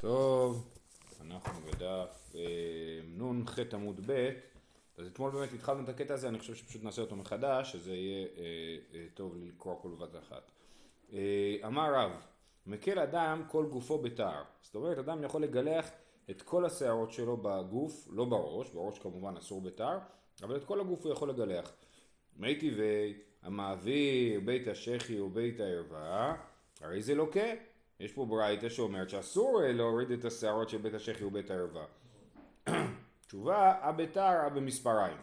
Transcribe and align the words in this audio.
טוב, 0.00 0.70
אנחנו 1.20 1.60
בדף 1.60 2.32
אה, 2.34 3.00
נ"ח 3.04 3.58
עמוד 3.72 4.00
ב', 4.06 4.30
אז 4.98 5.06
אתמול 5.06 5.30
באמת 5.30 5.52
התחלנו 5.52 5.84
את 5.84 5.88
הקטע 5.88 6.14
הזה, 6.14 6.28
אני 6.28 6.38
חושב 6.38 6.54
שפשוט 6.54 6.84
נעשה 6.84 7.02
אותו 7.02 7.16
מחדש, 7.16 7.72
שזה 7.72 7.94
יהיה 7.94 8.26
אה, 8.26 8.42
אה, 8.94 9.06
טוב 9.14 9.36
לקרוא 9.36 9.74
כל 9.82 9.88
בבת 9.88 10.16
אחת. 10.16 10.50
אה, 11.12 11.56
אמר 11.66 11.94
רב, 11.94 12.10
מקל 12.66 12.98
אדם 12.98 13.42
כל 13.48 13.66
גופו 13.70 13.98
בתער, 13.98 14.42
זאת 14.62 14.74
אומרת 14.74 14.98
אדם 14.98 15.24
יכול 15.24 15.42
לגלח 15.42 15.90
את 16.30 16.42
כל 16.42 16.64
השערות 16.64 17.12
שלו 17.12 17.36
בגוף, 17.36 18.08
לא 18.10 18.24
בראש, 18.24 18.70
בראש 18.70 18.98
כמובן 18.98 19.36
אסור 19.36 19.60
בתער, 19.60 19.98
אבל 20.42 20.56
את 20.56 20.64
כל 20.64 20.80
הגוף 20.80 21.04
הוא 21.04 21.12
יכול 21.12 21.30
לגלח. 21.30 21.72
מי 22.36 22.56
טבעי 22.58 23.14
המעביר 23.42 24.40
בית 24.44 24.68
השחי 24.68 25.20
ובית 25.20 25.60
הערווה, 25.60 26.36
הרי 26.80 27.02
זה 27.02 27.14
לוקה. 27.14 27.67
יש 28.00 28.12
פה 28.12 28.26
ברייתא 28.26 28.68
שאומרת 28.68 29.10
שאסור 29.10 29.60
להוריד 29.64 30.10
את 30.10 30.24
השערות 30.24 30.68
של 30.68 30.78
בית 30.78 30.94
השחי 30.94 31.24
ובית 31.24 31.50
הערווה. 31.50 31.84
תשובה, 33.26 33.74
הבתר 33.82 34.48
במספריים. 34.54 35.16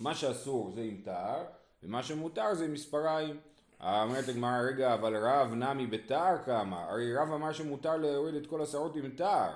מה 0.00 0.14
שאסור 0.14 0.70
זה 0.70 0.80
עם 0.80 1.00
תער, 1.04 1.44
ומה 1.82 2.02
שמותר 2.02 2.54
זה 2.54 2.64
עם 2.64 2.72
מספריים. 2.72 3.40
אומרת 3.80 4.28
הגמרא, 4.28 4.60
רגע, 4.68 4.94
אבל 4.94 5.16
רב 5.16 5.54
נמי 5.54 5.86
בתער 5.86 6.36
כמה? 6.44 6.84
הרי 6.84 7.16
רב 7.16 7.32
אמר 7.32 7.52
שמותר 7.52 7.96
להוריד 7.96 8.34
את 8.34 8.46
כל 8.46 8.62
השערות 8.62 8.96
עם 8.96 9.10
תער. 9.10 9.54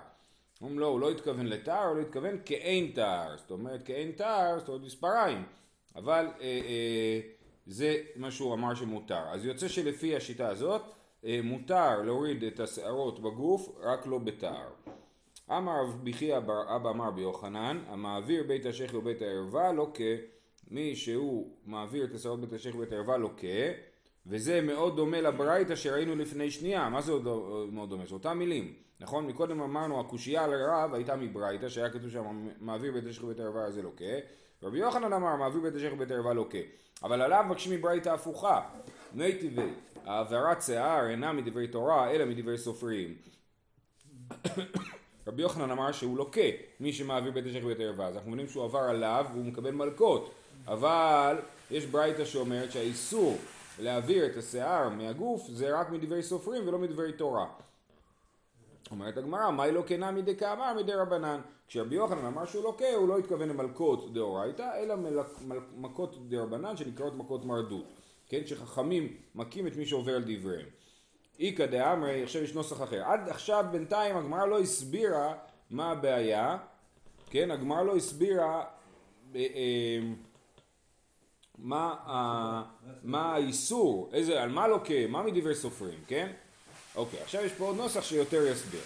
אומרים 0.60 0.79
לא, 0.79 0.87
הוא 0.87 1.01
לא 1.01 1.10
התכוון 1.10 1.46
לתער, 1.46 1.84
הוא 1.84 1.96
לא 1.96 2.01
התכוון 2.01 2.38
כאין 2.45 2.91
תער. 2.95 3.37
זאת 3.37 3.51
אומרת, 3.51 3.80
כאין 3.84 4.12
תער, 4.12 4.59
זאת 4.59 4.68
אומרת 4.68 4.82
מספריים. 4.82 5.45
אבל 5.96 6.27
אה, 6.41 6.43
אה, 6.43 7.20
זה 7.66 7.96
מה 8.16 8.30
שהוא 8.30 8.54
אמר 8.54 8.74
שמותר. 8.74 9.23
אז 9.29 9.45
יוצא 9.45 9.68
שלפי 9.68 10.16
השיטה 10.16 10.48
הזאת, 10.48 10.82
אה, 10.82 11.02
מותר 11.42 12.02
להוריד 12.02 12.44
את 12.44 12.60
השערות 12.60 13.20
בגוף, 13.20 13.68
רק 13.80 14.06
לא 14.06 14.18
בתער. 14.18 14.68
אמר 15.50 15.80
רב 15.80 16.00
ביחי 16.02 16.36
אבא 16.36 16.90
אמר 16.90 17.10
ביוחנן, 17.10 17.78
המעביר 17.88 18.45
בית 18.48 18.66
השחי 18.66 18.96
ובית 18.96 19.23
הערווה 19.23 19.73
לוקה, 19.73 20.04
מי 20.70 20.96
שהוא 20.96 21.56
מעביר 21.66 22.04
את 22.04 22.14
השערות 22.14 22.40
בית 22.40 22.52
השחי 22.52 22.76
ובית 22.76 22.92
הערווה 22.92 23.16
לוקה, 23.16 23.46
וזה 24.26 24.60
מאוד 24.60 24.96
דומה 24.96 25.20
לברייתא 25.20 25.76
שראינו 25.76 26.16
לפני 26.16 26.51
שנייה, 26.51 26.88
מה 26.88 27.01
זה 27.01 27.12
מאוד 27.73 27.90
דומה? 27.90 28.07
זה 28.07 28.14
אותם 28.14 28.38
מילים, 28.38 28.74
נכון? 29.01 29.26
מקודם 29.26 29.60
אמרנו 29.60 30.01
הקושייה 30.01 30.45
על 30.45 30.52
הרב 30.52 30.95
הייתה 30.95 31.16
מברייתא 31.16 31.68
שהיה 31.68 31.90
כתוב 31.90 32.10
שם 32.10 32.48
מעביר 32.60 32.92
בית 32.92 33.07
השחי 33.07 33.24
ובית 33.24 33.40
הערווה 33.40 33.70
זה 33.70 33.82
לוקה, 33.82 34.14
רבי 34.62 34.79
יוחנן 34.79 35.12
אמר 35.12 35.36
מעביר 35.36 35.60
בית 35.60 35.74
השחי 35.74 35.95
ובית 35.95 36.10
הערווה 36.10 36.32
לוקה, 36.32 36.59
אבל 37.04 37.22
עליו 37.22 37.45
מבקשים 37.46 37.72
מברייתא 37.72 38.08
הפוכה, 38.08 38.60
מי 39.14 39.32
טבעי 39.38 39.70
העברת 40.06 40.62
שיער 40.62 41.08
אינה 41.10 41.32
מדברי 41.32 41.68
תורה 41.68 42.10
אלא 42.10 42.24
מדברי 42.24 42.58
סופרים. 42.58 43.14
רבי 45.26 45.42
יוחנן 45.42 45.70
אמר 45.70 45.92
שהוא 45.92 46.16
לוקה 46.16 46.40
מי 46.80 46.92
שמעביר 46.92 47.32
בית 47.32 47.46
השחי 47.46 47.62
ובית 47.64 47.80
הערווה 47.80 48.06
אז 48.06 48.16
אנחנו 48.16 48.30
מבינים 48.30 48.48
שהוא 48.48 48.64
עבר 48.64 48.78
עליו 48.78 49.26
והוא 49.32 49.45
מקבל 49.45 49.70
מלקות 49.70 50.34
אבל 50.66 51.36
יש 51.70 51.86
ברייתא 51.86 52.24
שאומרת 52.24 52.73
שהאיסור 52.73 53.38
להעביר 53.78 54.26
את 54.26 54.36
השיער 54.36 54.88
מהגוף 54.88 55.48
זה 55.48 55.80
רק 55.80 55.90
מדברי 55.90 56.23
סופרים 56.23 56.68
ולא 56.68 56.78
מדברי 56.78 57.12
תורה. 57.12 57.46
אומרת 58.93 59.16
הגמרא, 59.16 59.51
מהי 59.51 59.73
לא 59.73 59.82
כנה 59.87 60.10
מדי 60.10 60.37
כאמר 60.37 60.74
מדי 60.74 60.93
רבנן? 60.93 61.40
כשרבי 61.68 61.95
יוחנן 61.95 62.24
אמר 62.24 62.45
שהוא 62.45 62.65
לוקה, 62.65 62.95
הוא 62.96 63.09
לא 63.09 63.18
התכוון 63.18 63.48
למלקות 63.48 64.12
דאורייתא, 64.12 64.71
אלא 64.76 64.94
מכות 65.76 66.28
דרבנן 66.28 66.76
שנקראות 66.76 67.15
מכות 67.15 67.44
מרדות. 67.44 67.84
כן, 68.28 68.47
שחכמים 68.47 69.16
מכים 69.34 69.66
את 69.66 69.76
מי 69.76 69.87
שעובר 69.87 70.16
על 70.16 70.22
דבריהם. 70.26 70.66
איכא 71.41 71.66
דאמרי, 71.66 72.22
עכשיו 72.22 72.43
יש 72.43 72.54
נוסח 72.54 72.82
אחר. 72.82 73.03
עד 73.04 73.28
עכשיו 73.28 73.65
בינתיים 73.72 74.16
הגמרא 74.16 74.47
לא 74.47 74.60
הסבירה 74.60 75.34
מה 75.70 75.91
הבעיה, 75.91 76.56
כן, 77.31 77.50
הגמרא 77.50 77.82
לא 77.82 77.97
הסבירה 77.97 78.65
אה, 79.34 79.47
אה, 79.54 80.00
מה, 81.59 83.34
האיסור, 83.34 84.10
על 84.38 84.50
מה 84.50 84.69
לוקה, 84.69 85.06
מה 85.09 85.22
מדברי 85.22 85.54
סופרים, 85.54 85.98
כן? 86.06 86.32
אוקיי, 86.97 87.20
עכשיו 87.22 87.44
יש 87.44 87.53
פה 87.53 87.64
עוד 87.64 87.76
נוסח 87.76 88.04
שיותר 88.04 88.47
יסביר. 88.47 88.80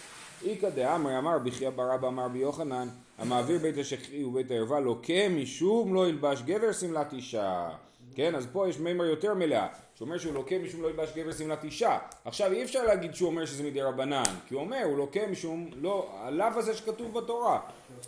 איכא 0.44 0.69
דאמרי 0.69 1.19
אמר 1.19 1.39
בחייא 1.39 1.71
ברבא 1.71 2.09
אמר 2.09 2.28
ביוחנן 2.28 2.89
המעביר 3.19 3.59
בית 3.59 3.78
השחי 3.78 4.25
ובית 4.25 4.50
הערווה 4.50 4.81
לוקה 4.81 5.28
משום 5.31 5.94
לא 5.94 6.09
ילבש 6.09 6.43
גבר 6.43 6.72
שמלת 6.72 7.12
אישה 7.12 7.71
כן, 8.17 8.34
אז 8.34 8.47
פה 8.53 8.69
יש 8.69 8.78
מימר 8.78 9.05
יותר 9.05 9.34
מלאה, 9.34 9.69
שאומר 9.94 10.19
שהוא 10.19 10.34
לוקה 10.34 10.59
משום 10.59 10.83
לא 10.83 10.89
ילבש 10.89 11.09
גבר 11.17 11.33
שמלת 11.33 11.65
אישה. 11.65 11.99
עכשיו 12.25 12.53
אי 12.53 12.65
אפשר 12.65 12.84
להגיד 12.84 13.15
שהוא 13.15 13.28
אומר 13.28 13.47
שזה 13.47 13.62
מדי 13.62 13.83
רבנן, 13.83 14.23
כי 14.49 14.55
הוא 14.55 14.62
אומר, 14.62 14.83
הוא 14.84 14.99
לוקה 14.99 15.27
משום 15.27 15.71
לא, 15.75 16.11
הלאו 16.19 16.47
הזה 16.47 16.75
שכתוב 16.75 17.19
בתורה. 17.19 17.61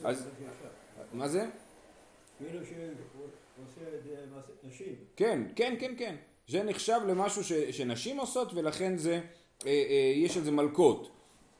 אז, 0.05 0.29
מה 1.13 1.29
זה? 1.29 1.47
כאילו 2.39 2.67
שהוא 2.67 3.27
עושה 3.65 3.97
את 3.97 4.05
זה 4.05 4.15
נשים. 4.65 4.95
כן, 5.17 5.43
כן, 5.57 5.75
כן, 5.81 5.95
כן. 5.99 6.15
זה 6.49 6.63
נחשב 6.63 7.01
למשהו 7.09 7.45
שנשים 7.71 8.19
עושות 8.19 8.55
ולכן 8.55 8.97
זה, 8.97 9.21
יש 10.15 10.37
על 10.37 10.43
זה 10.43 10.51
מלקות. 10.51 11.11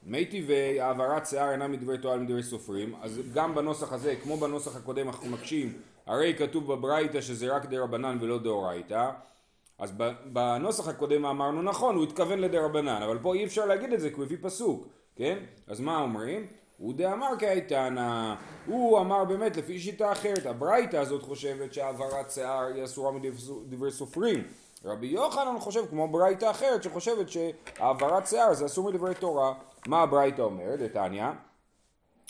מי 0.03 0.25
טבעי 0.25 0.81
העברת 0.81 1.27
שיער 1.27 1.51
אינה 1.51 1.69
מדברי 1.69 1.99
תורה 1.99 2.17
מדברי 2.17 2.43
סופרים, 2.43 2.95
אז 3.03 3.21
גם 3.35 3.55
בנוסח 3.55 3.93
הזה, 3.93 4.17
כמו 4.23 4.37
בנוסח 4.37 4.77
הקודם 4.77 5.09
אנחנו 5.09 5.31
מקשים. 5.31 5.73
הרי 6.09 6.35
כתוב 6.35 6.73
בברייתא 6.73 7.21
שזה 7.21 7.57
רק 7.57 7.67
דה 7.67 7.81
רבנן 7.81 8.19
ולא 8.21 8.39
דאורייתא 8.39 9.11
אז 9.79 9.93
בנוסח 10.33 10.89
הקודם 10.89 11.27
אמרנו 11.27 11.63
נכון 11.63 11.97
הוא 11.97 12.05
התכוון 12.05 12.39
לדה 12.39 12.65
רבנן 12.65 13.03
אבל 13.03 13.19
פה 13.23 13.35
אי 13.35 13.45
אפשר 13.45 13.67
להגיד 13.67 13.93
את 13.93 14.01
זה 14.01 14.11
כי 14.11 14.15
הוא 14.15 14.25
הביא 14.25 14.37
פסוק 14.41 14.87
כן? 15.17 15.39
אז 15.67 15.81
מה 15.81 16.01
אומרים? 16.01 16.47
הוא 16.79 16.95
דאמר 16.95 17.29
כאיתנא 17.39 18.35
הוא 18.67 18.99
אמר 18.99 19.25
באמת 19.25 19.57
לפי 19.57 19.79
שיטה 19.79 20.13
אחרת. 20.13 20.47
הברייתא 20.47 20.97
הזאת 20.97 21.23
חושבת 21.23 21.75
שהעברת 21.75 22.31
שיער 22.31 22.67
היא 22.75 22.85
אסורה 22.85 23.13
מדברי 23.13 23.91
סופרים 23.91 24.43
רבי 24.85 25.07
יוחנן 25.07 25.59
חושב 25.59 25.87
כמו 25.91 26.09
ברייתא 26.09 26.51
אחרת 26.51 26.83
שחושבת 26.83 27.27
שהעברת 27.29 28.27
שיער 28.27 28.55
זה 28.55 28.67
אסור 28.67 28.91
מדברי 28.91 29.15
תורה 29.15 29.55
מה 29.87 30.03
הברייתא 30.03 30.43
אומרת 30.43 30.79
דתניא 30.79 31.27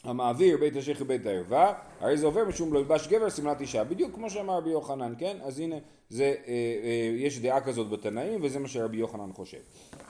המעביר 0.04 0.56
בית 0.56 0.76
השייך 0.76 1.00
ובית 1.00 1.26
הערווה, 1.26 1.74
הרי 2.00 2.16
זה 2.16 2.26
עובר 2.26 2.44
משום 2.44 2.72
לא 2.72 2.78
ילבש 2.78 3.08
גבר 3.08 3.30
שמלת 3.30 3.60
אישה, 3.60 3.84
בדיוק 3.84 4.14
כמו 4.14 4.30
שאמר 4.30 4.56
רבי 4.56 4.70
יוחנן, 4.70 5.14
כן? 5.18 5.36
אז 5.42 5.58
הנה, 5.60 5.76
זה, 6.08 6.24
אה, 6.24 6.32
אה, 6.48 7.16
יש 7.16 7.38
דעה 7.38 7.60
כזאת 7.60 7.90
בתנאים, 7.90 8.40
וזה 8.42 8.58
מה 8.58 8.68
שרבי 8.68 8.96
יוחנן 8.96 9.32
חושב. 9.32 9.58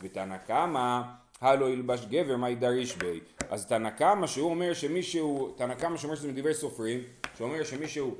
ותנא 0.03 0.37
קמא, 0.37 1.01
הלא 1.41 1.71
ילבש 1.71 2.07
גבר, 2.07 2.37
מה 2.37 2.51
ידריש 2.51 2.97
בי? 2.97 3.21
אז 3.51 3.67
תנא 3.67 3.91
קמא, 3.91 4.27
שהוא 4.27 4.51
אומר 4.51 4.75
שמישהו, 4.75 5.55
תנא 5.57 5.75
קמא 5.75 5.97
שאומר 5.97 6.15
שזה 6.15 6.29
מדברי 6.29 6.55
סופרים, 6.55 7.01
שאומר 7.39 7.65
שמישהו 7.65 8.15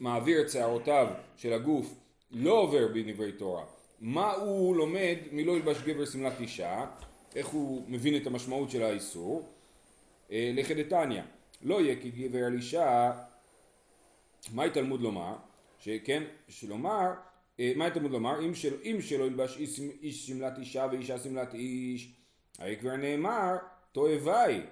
מעביר 0.00 0.40
את 0.40 0.50
שערותיו 0.50 1.06
של 1.36 1.52
הגוף, 1.52 1.94
לא 2.30 2.52
עובר 2.52 2.88
בדברי 2.94 3.32
תורה. 3.32 3.64
מה 4.00 4.32
הוא 4.32 4.76
לומד 4.76 5.16
מלא 5.32 5.52
ילבש 5.52 5.82
גבר 5.82 6.04
שמלת 6.04 6.40
אישה? 6.40 6.86
איך 7.36 7.46
הוא 7.46 7.84
מבין 7.88 8.16
את 8.16 8.26
המשמעות 8.26 8.70
של 8.70 8.82
האיסור? 8.82 9.48
אה, 10.30 10.50
לכדתניא, 10.54 11.22
לא 11.62 11.80
יהיה 11.80 11.96
כי 12.00 12.10
גבר 12.10 12.44
על 12.44 12.54
אישה, 12.54 13.12
מהי 14.52 14.70
תלמוד 14.70 15.00
לומר? 15.00 15.34
שכן, 15.78 16.22
שלומר, 16.48 17.10
אה, 17.60 17.72
מהי 17.76 17.90
תלמוד 17.90 18.10
לומר? 18.10 18.44
אם, 18.44 18.54
של, 18.54 18.74
אם 18.82 18.96
שלא 19.00 19.24
ילבש 19.24 19.56
איש, 19.56 19.80
איש 20.02 20.26
שמלת 20.26 20.58
אישה 20.58 20.86
ואישה 20.90 21.18
שמלת 21.18 21.54
איש, 21.54 22.12
הרי 22.58 22.76
כבר 22.76 22.96
נאמר 22.96 23.56
תועבה 23.92 24.42
היא, 24.42 24.62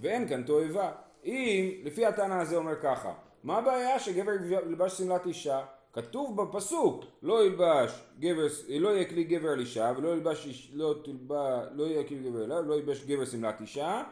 ואין 0.00 0.28
כאן 0.28 0.42
תועבה. 0.42 0.92
אם, 1.24 1.70
לפי 1.84 2.06
הטענה 2.06 2.40
הזה 2.40 2.56
אומר 2.56 2.80
ככה, 2.82 3.14
מה 3.44 3.58
הבעיה 3.58 3.98
שגבר 3.98 4.32
ילבש 4.50 4.98
שמלת 4.98 5.26
אישה? 5.26 5.64
כתוב 5.92 6.42
בפסוק 6.42 7.04
לא 7.22 7.44
ילבש 7.44 7.90
גבר, 8.18 8.46
לא 8.68 8.88
יהיה 8.88 9.04
כלי 9.04 9.24
גבר 9.24 9.48
על 9.48 9.60
אישה 9.60 9.92
ולא 9.96 10.08
ילבש, 10.08 10.46
איש, 10.46 10.70
לא, 10.74 10.94
תלבש, 11.04 11.68
לא 11.74 11.84
יהיה 11.84 12.04
כלי 12.04 12.18
גבר 12.18 12.44
אליו, 12.44 12.62
לא 12.62 12.74
ילבש 12.74 13.04
גבר 13.04 13.24
שמלת 13.24 13.60
אישה 13.60 14.02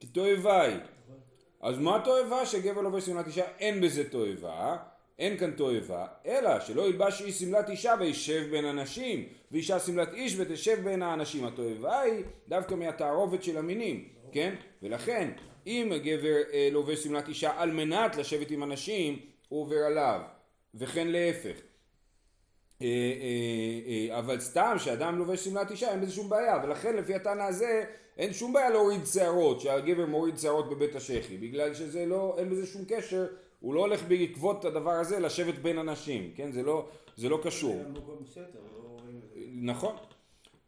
כי 0.00 0.06
תועבה 0.06 0.62
היא. 0.62 0.76
אז 1.60 1.78
מה 1.78 2.00
תועבה 2.04 2.46
שגבר 2.46 2.80
לובש 2.80 3.06
שמלת 3.06 3.26
אישה? 3.26 3.44
אין 3.58 3.80
בזה 3.80 4.10
תועבה, 4.10 4.76
אין 5.18 5.38
כאן 5.38 5.50
תועבה, 5.50 6.06
אלא 6.26 6.60
שלא 6.60 6.82
ילבש 6.82 7.22
איש 7.22 7.38
שמלת 7.38 7.70
אישה 7.70 7.94
וישב 8.00 8.46
בין 8.50 8.64
אנשים, 8.64 9.24
ואישה 9.52 9.78
שמלת 9.78 10.14
איש 10.14 10.34
ותשב 10.38 10.80
בין 10.84 11.02
האנשים. 11.02 11.44
התועבה 11.44 12.00
היא 12.00 12.24
דווקא 12.48 12.74
מהתערובת 12.74 13.42
של 13.42 13.58
המינים, 13.58 14.08
כן? 14.32 14.54
ולכן, 14.82 15.30
אם 15.66 15.92
הגבר 15.92 16.36
אה, 16.52 16.68
לובש 16.72 17.04
שמלת 17.04 17.28
אישה 17.28 17.52
על 17.56 17.70
מנת 17.70 18.16
לשבת 18.16 18.50
עם 18.50 18.62
אנשים, 18.62 19.18
הוא 19.48 19.62
עובר 19.62 19.76
עליו, 19.76 20.20
וכן 20.78 21.08
להפך. 21.08 21.56
אה, 22.82 22.86
אה, 22.86 24.10
אה, 24.12 24.18
אבל 24.18 24.40
סתם 24.40 24.74
שאדם 24.78 25.18
לובש 25.18 25.44
שמלת 25.44 25.70
אישה 25.70 25.90
אין 25.90 26.00
בזה 26.00 26.12
שום 26.12 26.28
בעיה 26.28 26.60
ולכן 26.64 26.96
לפי 26.96 27.14
הטענה 27.14 27.46
הזה 27.46 27.84
אין 28.18 28.32
שום 28.32 28.52
בעיה 28.52 28.70
להוריד 28.70 29.06
שערות 29.06 29.60
שהגבר 29.60 30.06
מוריד 30.06 30.38
שערות 30.38 30.70
בבית 30.70 30.94
השחי 30.94 31.36
בגלל 31.36 31.74
שזה 31.74 32.06
לא 32.06 32.34
אין 32.38 32.50
בזה 32.50 32.66
שום 32.66 32.84
קשר 32.88 33.26
הוא 33.60 33.74
לא 33.74 33.80
הולך 33.80 34.02
בעקבות 34.08 34.64
הדבר 34.64 34.90
הזה 34.90 35.18
לשבת 35.18 35.54
בין 35.54 35.78
אנשים 35.78 36.32
כן? 36.36 36.52
זה 36.52 36.62
לא 36.62 36.88
זה 37.16 37.28
לא 37.28 37.40
קשור. 37.42 37.82
נכון. 39.52 39.96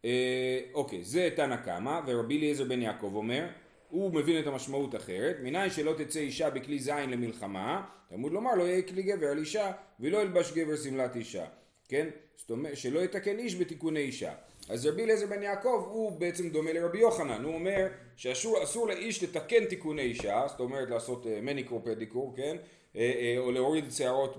אה, 0.04 0.60
אוקיי, 0.74 1.04
זה 1.04 1.30
תנא 1.36 1.56
קמא, 1.56 2.00
ורבי 2.06 2.38
אליעזר 2.38 2.64
בן 2.64 2.82
יעקב 2.82 3.12
אומר, 3.14 3.46
הוא 3.88 4.14
מבין 4.14 4.40
את 4.40 4.46
המשמעות 4.46 4.94
אחרת, 4.94 5.36
מניין 5.42 5.70
שלא 5.70 5.92
תצא 5.92 6.18
אישה 6.18 6.50
בכלי 6.50 6.78
זין 6.78 7.10
למלחמה, 7.10 7.84
תלמוד 8.08 8.32
לומר 8.32 8.54
לא 8.54 8.64
יהיה 8.64 8.82
כלי 8.82 9.02
גבר 9.02 9.26
על 9.26 9.38
אישה, 9.38 9.72
ולא 10.00 10.18
ילבש 10.18 10.52
גבר 10.52 10.76
שמלת 10.76 11.16
אישה, 11.16 11.44
כן? 11.88 12.08
זאת 12.36 12.50
אומרת, 12.50 12.76
שלא 12.76 13.00
יתקן 13.00 13.38
איש 13.38 13.56
בתיקוני 13.56 14.00
אישה. 14.00 14.32
אז 14.68 14.86
רבי 14.86 15.04
אליעזר 15.04 15.26
בן 15.26 15.42
יעקב 15.42 15.86
הוא 15.90 16.12
בעצם 16.20 16.48
דומה 16.48 16.72
לרבי 16.72 16.98
יוחנן, 16.98 17.44
הוא 17.44 17.54
אומר 17.54 17.86
שאסור 18.16 18.88
לאיש 18.88 19.22
לתקן 19.22 19.64
תיקוני 19.64 20.02
אישה, 20.02 20.44
זאת 20.48 20.60
אומרת 20.60 20.90
לעשות 20.90 21.26
מניקור 21.42 21.80
פדיקור, 21.84 22.34
כן? 22.36 22.56
אה, 22.96 23.00
אה, 23.00 23.34
או 23.38 23.52
להוריד 23.52 23.90
שערות, 23.90 24.36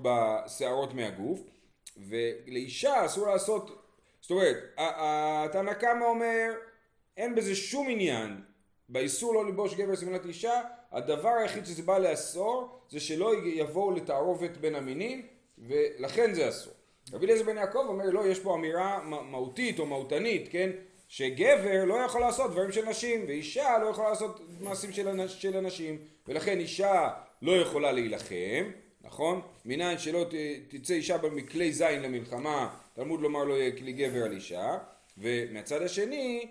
שערות 0.57 0.93
מהגוף, 0.93 1.41
ולאישה 2.07 3.05
אסור 3.05 3.27
לעשות, 3.27 3.85
זאת 4.21 4.31
אומרת, 4.31 4.57
התנא 4.77 5.73
קמא 5.73 6.05
אומר 6.05 6.53
אין 7.17 7.35
בזה 7.35 7.55
שום 7.55 7.87
עניין 7.89 8.41
באיסור 8.89 9.33
לא 9.33 9.45
ללבוש 9.45 9.73
גבר 9.73 9.95
שמלת 9.95 10.25
אישה, 10.25 10.61
הדבר 10.91 11.29
היחיד 11.29 11.65
שזה 11.65 11.83
בא 11.83 11.97
לאסור 11.97 12.79
זה 12.89 12.99
שלא 12.99 13.33
יבואו 13.45 13.91
לתערובת 13.91 14.57
בין 14.57 14.75
המינים 14.75 15.27
ולכן 15.57 16.33
זה 16.33 16.49
אסור. 16.49 16.73
רבי 17.13 17.25
אליעזר 17.25 17.43
בן 17.43 17.57
יעקב 17.57 17.85
אומר 17.87 18.05
לא 18.09 18.27
יש 18.27 18.39
פה 18.39 18.55
אמירה 18.55 19.03
מהותית 19.03 19.79
או 19.79 19.85
מהותנית 19.85 20.47
כן 20.51 20.69
שגבר 21.07 21.85
לא 21.85 21.95
יכול 21.95 22.21
לעשות 22.21 22.51
דברים 22.51 22.71
של 22.71 22.85
נשים 22.89 23.25
ואישה 23.27 23.77
לא 23.77 23.85
יכולה 23.85 24.09
לעשות 24.09 24.41
מעשים 24.59 24.91
של 25.27 25.57
אנשים 25.57 25.97
ולכן 26.27 26.59
אישה 26.59 27.09
לא 27.41 27.51
יכולה 27.51 27.91
להילחם 27.91 28.71
נכון? 29.01 29.41
מניין 29.65 29.97
שלא 29.97 30.25
תצא 30.67 30.93
אישה 30.93 31.17
מכלי 31.31 31.73
זין 31.73 32.01
למלחמה 32.01 32.75
תלמוד 32.93 33.21
לומר 33.21 33.43
לא 33.43 33.53
יהיה 33.53 33.71
כלי 33.77 33.93
גבר 33.93 34.23
על 34.23 34.31
אישה 34.31 34.77
ומהצד 35.17 35.81
השני 35.81 36.47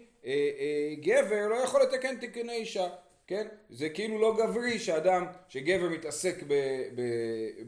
גבר 1.01 1.49
לא 1.49 1.55
יכול 1.55 1.83
לתקן 1.83 2.17
תיקוני 2.17 2.53
אישה 2.53 2.89
כן? 3.29 3.47
זה 3.71 3.89
כאילו 3.89 4.19
לא 4.19 4.37
גברי 4.39 4.79
שאדם, 4.79 5.27
שגבר 5.49 5.89
מתעסק 5.89 6.35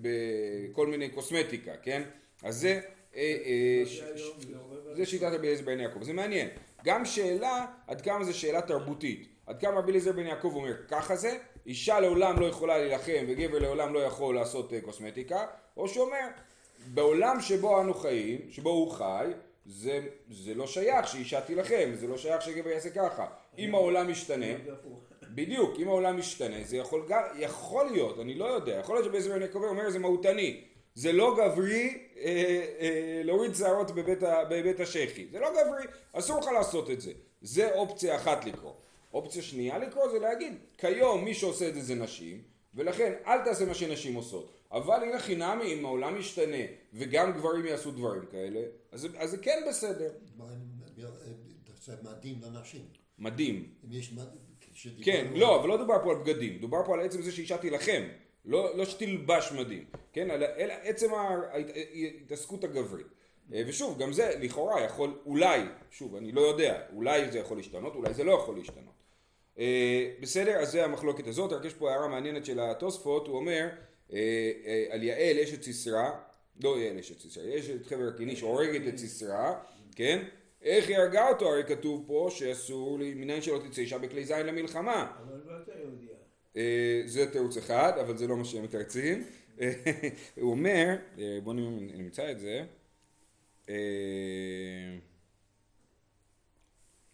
בכל 0.01 0.87
מיני 0.87 1.09
קוסמטיקה, 1.09 1.73
כן? 1.83 2.03
אז 2.43 2.57
זה, 2.57 2.81
אה, 3.17 3.83
זה 4.97 5.07
שיטת 5.07 5.27
רבי 5.27 5.47
אליעזר 5.47 5.65
בן 5.65 5.81
יעקב, 5.81 6.03
זה 6.03 6.13
מעניין. 6.13 6.49
גם 6.85 7.05
שאלה, 7.05 7.67
עד 7.87 8.01
כמה 8.01 8.25
זה 8.25 8.33
שאלה 8.33 8.63
תרבותית. 8.63 9.29
עד 9.47 9.61
כמה 9.61 9.79
רבי 9.79 9.91
אליעזר 9.91 10.13
בן 10.13 10.27
יעקב 10.27 10.53
אומר, 10.55 10.75
ככה 10.89 11.17
זה, 11.17 11.39
אישה 11.67 12.01
לעולם 12.01 12.41
לא 12.41 12.47
יכולה 12.47 12.79
להילחם 12.79 13.25
וגבר 13.29 13.59
לעולם 13.59 13.95
לא 13.95 13.99
יכול 13.99 14.35
לעשות 14.35 14.73
קוסמטיקה, 14.85 15.47
או 15.77 15.89
שאומר, 15.89 16.27
בעולם 16.87 17.41
שבו 17.41 17.81
אנו 17.81 17.95
חיים, 17.95 18.41
שבו 18.51 18.71
הוא 18.71 18.91
חי, 18.91 19.27
זה, 19.71 20.01
זה 20.31 20.55
לא 20.55 20.67
שייך 20.67 21.09
שאישה 21.09 21.41
תילחם, 21.41 21.91
זה 21.95 22.07
לא 22.07 22.17
שייך 22.19 22.43
שגבר 22.43 22.69
יעשה 22.71 22.91
ככה. 22.91 23.27
אם 23.59 23.75
העולם 23.75 24.11
משתנה, 24.11 24.47
בדיוק, 25.35 25.75
אם 25.79 25.89
העולם 25.89 26.19
משתנה, 26.19 26.65
זה 26.65 26.77
יכול, 26.77 27.07
יכול 27.39 27.91
להיות, 27.91 28.21
אני 28.21 28.35
לא 28.35 28.45
יודע, 28.45 28.73
יכול 28.73 28.97
להיות 28.97 29.05
שבעזר 29.05 29.33
בן 29.33 29.43
יעקב 29.43 29.65
אומר 29.65 29.91
זה 29.91 29.99
מהותני, 29.99 30.61
זה 30.95 31.13
לא 31.13 31.37
גברי 31.39 31.99
אה, 32.17 32.25
אה, 32.81 33.21
להוריד 33.25 33.55
שערות 33.55 33.91
בבית, 33.91 34.19
בבית 34.51 34.81
השחי, 34.81 35.27
זה 35.33 35.41
לא 35.41 35.49
גברי, 35.51 35.85
אסור 36.13 36.41
לך 36.41 36.47
לעשות 36.47 36.91
את 36.91 37.01
זה, 37.01 37.13
זה 37.43 37.75
אופציה 37.75 38.17
אחת 38.17 38.45
לקרוא. 38.45 38.73
אופציה 39.15 39.43
שנייה 39.43 39.79
לקרוא 39.79 40.09
זה 40.09 40.19
להגיד, 40.19 40.59
כיום 40.79 41.25
מי 41.25 41.35
שעושה 41.35 41.69
את 41.69 41.75
זה 41.75 41.81
זה 41.81 41.95
נשים, 41.95 42.43
ולכן 42.75 43.13
אל 43.27 43.45
תעשה 43.45 43.65
מה 43.65 43.75
שנשים 43.75 44.15
עושות. 44.15 44.53
אבל 44.73 45.03
הנה 45.03 45.19
חינמי, 45.19 45.75
אם 45.75 45.85
העולם 45.85 46.19
משתנה 46.19 46.65
וגם 46.95 47.33
גברים 47.33 47.67
יעשו 47.67 47.91
דברים 47.91 48.27
כאלה, 48.31 48.61
אז, 48.93 49.09
אז 49.17 49.31
זה 49.31 49.39
כן 49.39 49.63
בסדר. 49.69 50.11
מה 50.37 50.45
מדים 52.03 52.41
לנשים? 52.43 52.85
מדים. 53.19 53.69
אם 53.85 53.93
יש 53.93 54.13
מד... 54.13 54.25
כן, 55.03 55.27
לא, 55.35 55.61
אבל 55.61 55.69
לא 55.69 55.77
דובר 55.77 56.05
פה 56.05 56.11
על 56.11 56.17
בגדים, 56.19 56.59
דובר 56.59 56.85
פה 56.87 56.95
על 56.95 57.01
עצם 57.01 57.23
זה 57.23 57.33
שאישה 57.33 57.59
תילחם, 57.59 58.03
לא, 58.45 58.77
לא 58.77 58.85
שתלבש 58.85 59.53
מדים, 59.53 59.85
כן, 60.13 60.31
אלא 60.31 60.75
עצם 60.83 61.07
ההתעסקות 61.15 62.65
הגברית. 62.65 63.07
אה, 63.53 63.63
ושוב, 63.67 63.99
גם 63.99 64.13
זה 64.13 64.33
לכאורה 64.41 64.81
יכול, 64.85 65.19
אולי, 65.27 65.61
שוב, 65.91 66.17
אני 66.17 66.33
לא 66.33 66.41
יודע, 66.41 66.83
אולי 66.93 67.31
זה 67.31 67.39
יכול 67.39 67.57
להשתנות, 67.57 67.95
אולי 67.95 68.15
זה 68.15 68.25
לא 68.25 68.33
יכול 68.33 68.57
להשתנות. 68.57 68.95
אה, 69.59 70.11
בסדר, 70.21 70.57
אז 70.57 70.71
זה 70.73 70.85
המחלוקת 70.85 71.27
הזאת, 71.27 71.53
רק 71.53 71.65
יש 71.65 71.75
פה 71.75 71.91
הערה 71.91 72.09
מעניינת 72.09 72.45
של 72.45 72.61
התוספות, 72.61 73.27
הוא 73.27 73.37
אומר 73.37 73.69
אה, 73.69 73.90
על 74.91 75.03
יעל 75.03 75.39
אשת 75.39 75.63
סיסרא, 75.63 76.11
לא 76.63 76.79
יעל 76.79 76.99
אשת 76.99 77.21
סיסרא, 77.21 77.59
אשת 77.59 77.87
חבר 77.87 78.09
הקיני 78.15 78.37
שהורגת 78.37 78.89
את 78.89 78.99
סיסרא, 78.99 79.55
כן? 79.97 80.23
איך 80.63 80.89
היא 80.89 80.97
הרגה 80.97 81.29
אותו? 81.29 81.49
הרי 81.49 81.65
כתוב 81.65 82.05
פה 82.07 82.29
שאסור 82.31 82.99
מניין 83.01 83.43
שלא 83.43 83.61
תצא 83.69 83.81
אישה 83.81 83.99
בכלי 83.99 84.25
זין 84.25 84.47
למלחמה. 84.47 85.13
אבל 85.25 85.41
לא 85.47 85.53
אתה 85.63 85.73
יהודייה. 85.79 87.09
זה 87.09 87.33
תירוץ 87.33 87.57
אחד, 87.57 87.93
אבל 88.01 88.17
זה 88.17 88.27
לא 88.27 88.37
מה 88.37 88.45
שהם 88.45 88.63
מתרצים. 88.63 89.25
הוא 90.41 90.51
אומר, 90.51 90.97
בואו 91.43 91.57
נמצא 91.81 92.31
את 92.31 92.41
זה. 92.41 92.65
אה, 93.69 93.75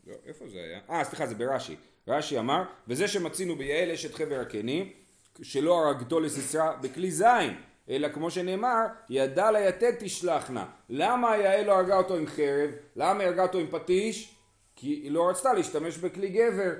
לא, 0.07 0.15
איפה 0.27 0.49
זה 0.49 0.59
היה? 0.59 0.81
אה, 0.91 1.05
סליחה, 1.05 1.27
זה 1.27 1.35
ברש"י. 1.35 1.77
רש"י 2.09 2.39
אמר, 2.39 2.63
וזה 2.89 3.09
שמצינו 3.09 3.57
ביעל 3.57 3.91
אשת 3.91 4.15
חבר 4.15 4.41
הקני, 4.41 4.93
שלא 5.43 5.87
הרגתו 5.87 6.21
לסיסרא 6.21 6.73
בכלי 6.81 7.11
זין, 7.11 7.55
אלא 7.89 8.09
כמו 8.09 8.31
שנאמר, 8.31 8.87
ידע 9.11 9.51
ליתד 9.51 9.93
תשלחנה. 9.99 10.67
למה 10.89 11.37
יעל 11.37 11.65
לא 11.67 11.73
הרגה 11.73 11.99
אותו 11.99 12.17
עם 12.17 12.27
חרב? 12.27 12.71
למה 12.97 13.21
היא 13.21 13.29
הרגה 13.29 13.43
אותו 13.43 13.59
עם 13.59 13.67
פטיש? 13.71 14.37
כי 14.77 14.87
היא 14.87 15.11
לא 15.11 15.29
רצתה 15.29 15.53
להשתמש 15.53 15.99
בכלי 15.99 16.29
גבר, 16.29 16.73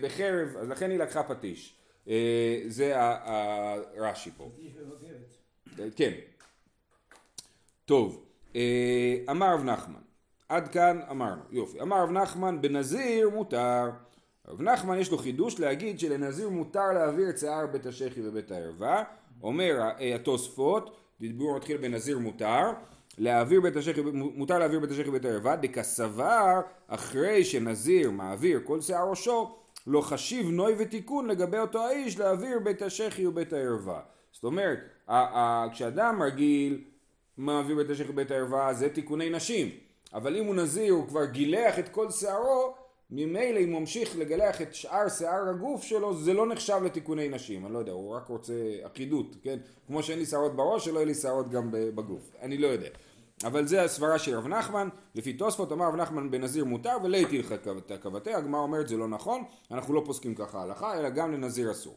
בחרב, 0.00 0.56
אז 0.56 0.68
לכן 0.68 0.90
היא 0.90 0.98
לקחה 0.98 1.22
פטיש. 1.22 1.74
אה, 2.08 2.60
זה 2.66 2.92
הרש"י 2.96 4.30
פה. 4.36 4.50
כן. 5.96 6.12
טוב. 7.84 8.24
אה, 8.56 9.18
אמר 9.30 9.54
רב 9.54 9.64
נחמן, 9.64 10.00
עד 10.48 10.68
כאן 10.68 11.00
אמרנו, 11.10 11.42
יופי, 11.50 11.80
אמר 11.80 12.02
רב 12.02 12.10
נחמן 12.10 12.62
בנזיר 12.62 13.30
מותר, 13.30 13.90
רב 14.48 14.62
נחמן 14.62 14.98
יש 14.98 15.10
לו 15.10 15.18
חידוש 15.18 15.60
להגיד 15.60 15.98
שלנזיר 15.98 16.48
מותר 16.48 16.92
להעביר 16.92 17.30
את 17.30 17.38
שיער 17.38 17.66
בית 17.66 17.86
השחי 17.86 18.28
ובית 18.28 18.50
הערווה, 18.50 19.04
אומר 19.42 19.90
התוספות, 20.14 20.96
דיבור 21.20 21.56
מתחיל 21.56 21.76
בנזיר 21.76 22.18
מותר, 22.18 22.62
להעביר 23.18 23.60
בית 23.60 23.76
השחי, 23.76 24.00
מותר 24.12 24.58
להעביר 24.58 24.80
בית 24.80 24.90
השחי 24.90 25.08
ובית 25.08 25.24
הערווה, 25.24 25.56
דכסבר 25.56 26.60
אחרי 26.88 27.44
שנזיר 27.44 28.10
מעביר 28.10 28.60
כל 28.64 28.80
שיער 28.80 29.10
ראשו, 29.10 29.56
לא 29.86 30.00
חשיב 30.00 30.50
נוי 30.50 30.74
ותיקון 30.78 31.26
לגבי 31.26 31.58
אותו 31.58 31.86
האיש 31.86 32.18
להעביר 32.18 32.58
בית 32.58 32.82
השחי 32.82 33.26
ובית 33.26 33.52
הערווה. 33.52 34.00
זאת 34.32 34.44
אומרת, 34.44 34.78
כשאדם 35.72 36.22
רגיל 36.22 36.84
מעביר 37.36 37.76
בית 37.76 37.90
השחי 37.90 38.10
ובית 38.10 38.30
הערווה 38.30 38.74
זה 38.74 38.88
תיקוני 38.88 39.30
נשים 39.30 39.70
אבל 40.14 40.36
אם 40.36 40.44
הוא 40.44 40.54
נזיר 40.54 40.92
הוא 40.92 41.08
כבר 41.08 41.24
גילח 41.24 41.78
את 41.78 41.88
כל 41.88 42.10
שערו 42.10 42.74
ממילא 43.10 43.58
אם 43.58 43.72
הוא 43.72 43.80
ממשיך 43.80 44.18
לגלח 44.18 44.62
את 44.62 44.74
שאר 44.74 45.08
שיער 45.08 45.48
הגוף 45.48 45.82
שלו 45.82 46.14
זה 46.14 46.32
לא 46.32 46.46
נחשב 46.46 46.80
לתיקוני 46.84 47.28
נשים. 47.28 47.66
אני 47.66 47.74
לא 47.74 47.78
יודע 47.78 47.92
הוא 47.92 48.14
רק 48.14 48.28
רוצה 48.28 48.54
אחידות 48.82 49.36
כן? 49.42 49.58
כמו 49.86 50.02
שאין 50.02 50.18
לי 50.18 50.26
שערות 50.26 50.56
בראש 50.56 50.84
שלא 50.84 50.94
יהיה 50.94 51.06
לי 51.06 51.14
שערות 51.14 51.50
גם 51.50 51.68
בגוף. 51.70 52.30
אני 52.40 52.58
לא 52.58 52.66
יודע. 52.66 52.88
אבל 53.44 53.66
זה 53.66 53.82
הסברה 53.82 54.18
של 54.18 54.36
רב 54.36 54.46
נחמן. 54.46 54.88
לפי 55.14 55.32
תוספות 55.32 55.72
אמר 55.72 55.88
רב 55.88 55.96
נחמן 55.96 56.30
בנזיר 56.30 56.64
מותר 56.64 56.96
ולא 57.04 57.16
הטיל 57.16 57.42
כבתי 58.00 58.34
הגמרא 58.34 58.60
אומרת 58.60 58.88
זה 58.88 58.96
לא 58.96 59.08
נכון 59.08 59.44
אנחנו 59.70 59.94
לא 59.94 60.02
פוסקים 60.06 60.34
ככה 60.34 60.62
הלכה 60.62 60.98
אלא 60.98 61.08
גם 61.08 61.32
לנזיר 61.32 61.70
אסור. 61.70 61.96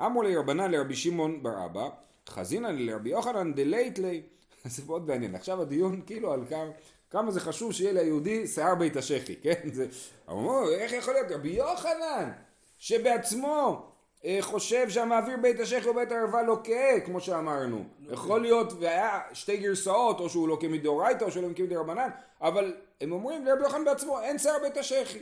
אמרו 0.00 0.22
לי 0.22 0.36
רבנן 0.36 0.70
לרבי 0.70 0.96
שמעון 0.96 1.42
בר 1.42 1.64
אבא 1.64 1.88
חזינן 2.28 2.76
לרבי 2.76 3.10
יוחנן 3.10 3.54
דלית 3.54 3.98
לי. 3.98 4.22
זה 4.64 4.82
מאוד 4.86 5.08
מעניין. 5.08 5.34
עכשיו 5.34 5.62
הדיון 5.62 6.00
כאילו 6.06 6.32
על 6.32 6.44
כמה, 6.48 6.70
כמה 7.12 7.30
זה 7.30 7.40
חשוב 7.40 7.72
שיהיה 7.72 7.92
ליהודי 7.92 8.46
שיער 8.46 8.74
בית 8.74 8.96
השחי, 8.96 9.36
כן? 9.42 9.60
זה, 9.72 9.86
אמרו, 10.30 10.68
איך 10.68 10.92
יכול 10.92 11.14
להיות? 11.14 11.30
רבי 11.30 11.48
יוחנן, 11.48 12.32
שבעצמו 12.78 13.86
אה, 14.24 14.38
חושב 14.40 14.90
שהמעביר 14.90 15.36
בית 15.42 15.60
השחי 15.60 15.88
ובית 15.88 16.12
הערווה 16.12 16.42
לוקה, 16.42 17.00
כמו 17.04 17.20
שאמרנו. 17.20 17.84
יכול 18.10 18.40
להיות, 18.40 18.72
והיה 18.80 19.20
שתי 19.32 19.56
גרסאות, 19.56 20.20
או 20.20 20.28
שהוא 20.28 20.48
לוקה 20.48 20.68
מדאורייתא, 20.68 21.24
או 21.24 21.30
שהוא 21.30 21.48
לוקה 21.48 21.62
מדרבנן, 21.62 22.08
אבל 22.40 22.74
הם 23.00 23.12
אומרים 23.12 23.44
לרבי 23.44 23.62
יוחנן 23.62 23.84
בעצמו, 23.84 24.20
אין 24.20 24.38
שיער 24.38 24.58
בית 24.62 24.76
השחי. 24.76 25.18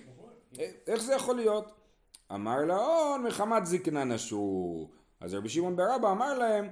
אה, 0.60 0.70
איך 0.86 1.02
זה 1.02 1.14
יכול 1.14 1.36
להיות? 1.36 1.72
אמר 2.34 2.64
להון, 2.64 3.22
מחמת 3.22 3.66
זקנה 3.66 4.04
נשרו. 4.04 4.88
אז 5.20 5.34
רבי 5.34 5.48
שמעון 5.48 5.76
בר 5.76 5.90
אבא 5.90 6.10
אמר 6.10 6.38
להם, 6.38 6.68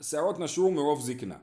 שערות 0.00 0.38
נשרו 0.38 0.70
מרוב 0.70 1.00
זקנה. 1.00 1.36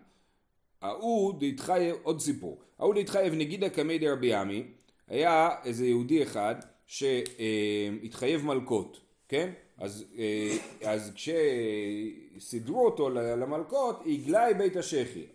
ההוא 0.83 1.33
דהתחייב, 1.39 1.95
עוד 2.03 2.21
סיפור, 2.21 2.57
ההוא 2.79 2.93
דהתחייב 2.93 3.33
נגידה 3.33 3.69
קמי 3.69 3.99
דרבי 3.99 4.33
עמי, 4.33 4.63
היה 5.07 5.49
איזה 5.65 5.85
יהודי 5.85 6.23
אחד 6.23 6.55
שהתחייב 6.87 8.45
מלקות, 8.45 8.99
כן? 9.27 9.51
אז, 9.77 10.05
אה, 10.17 10.57
אז 10.91 11.11
כשסידרו 11.15 12.85
אותו 12.85 13.09
למלקות, 13.09 14.03
הגלה 14.05 14.53
בית 14.57 14.75
השחי. 14.75 15.25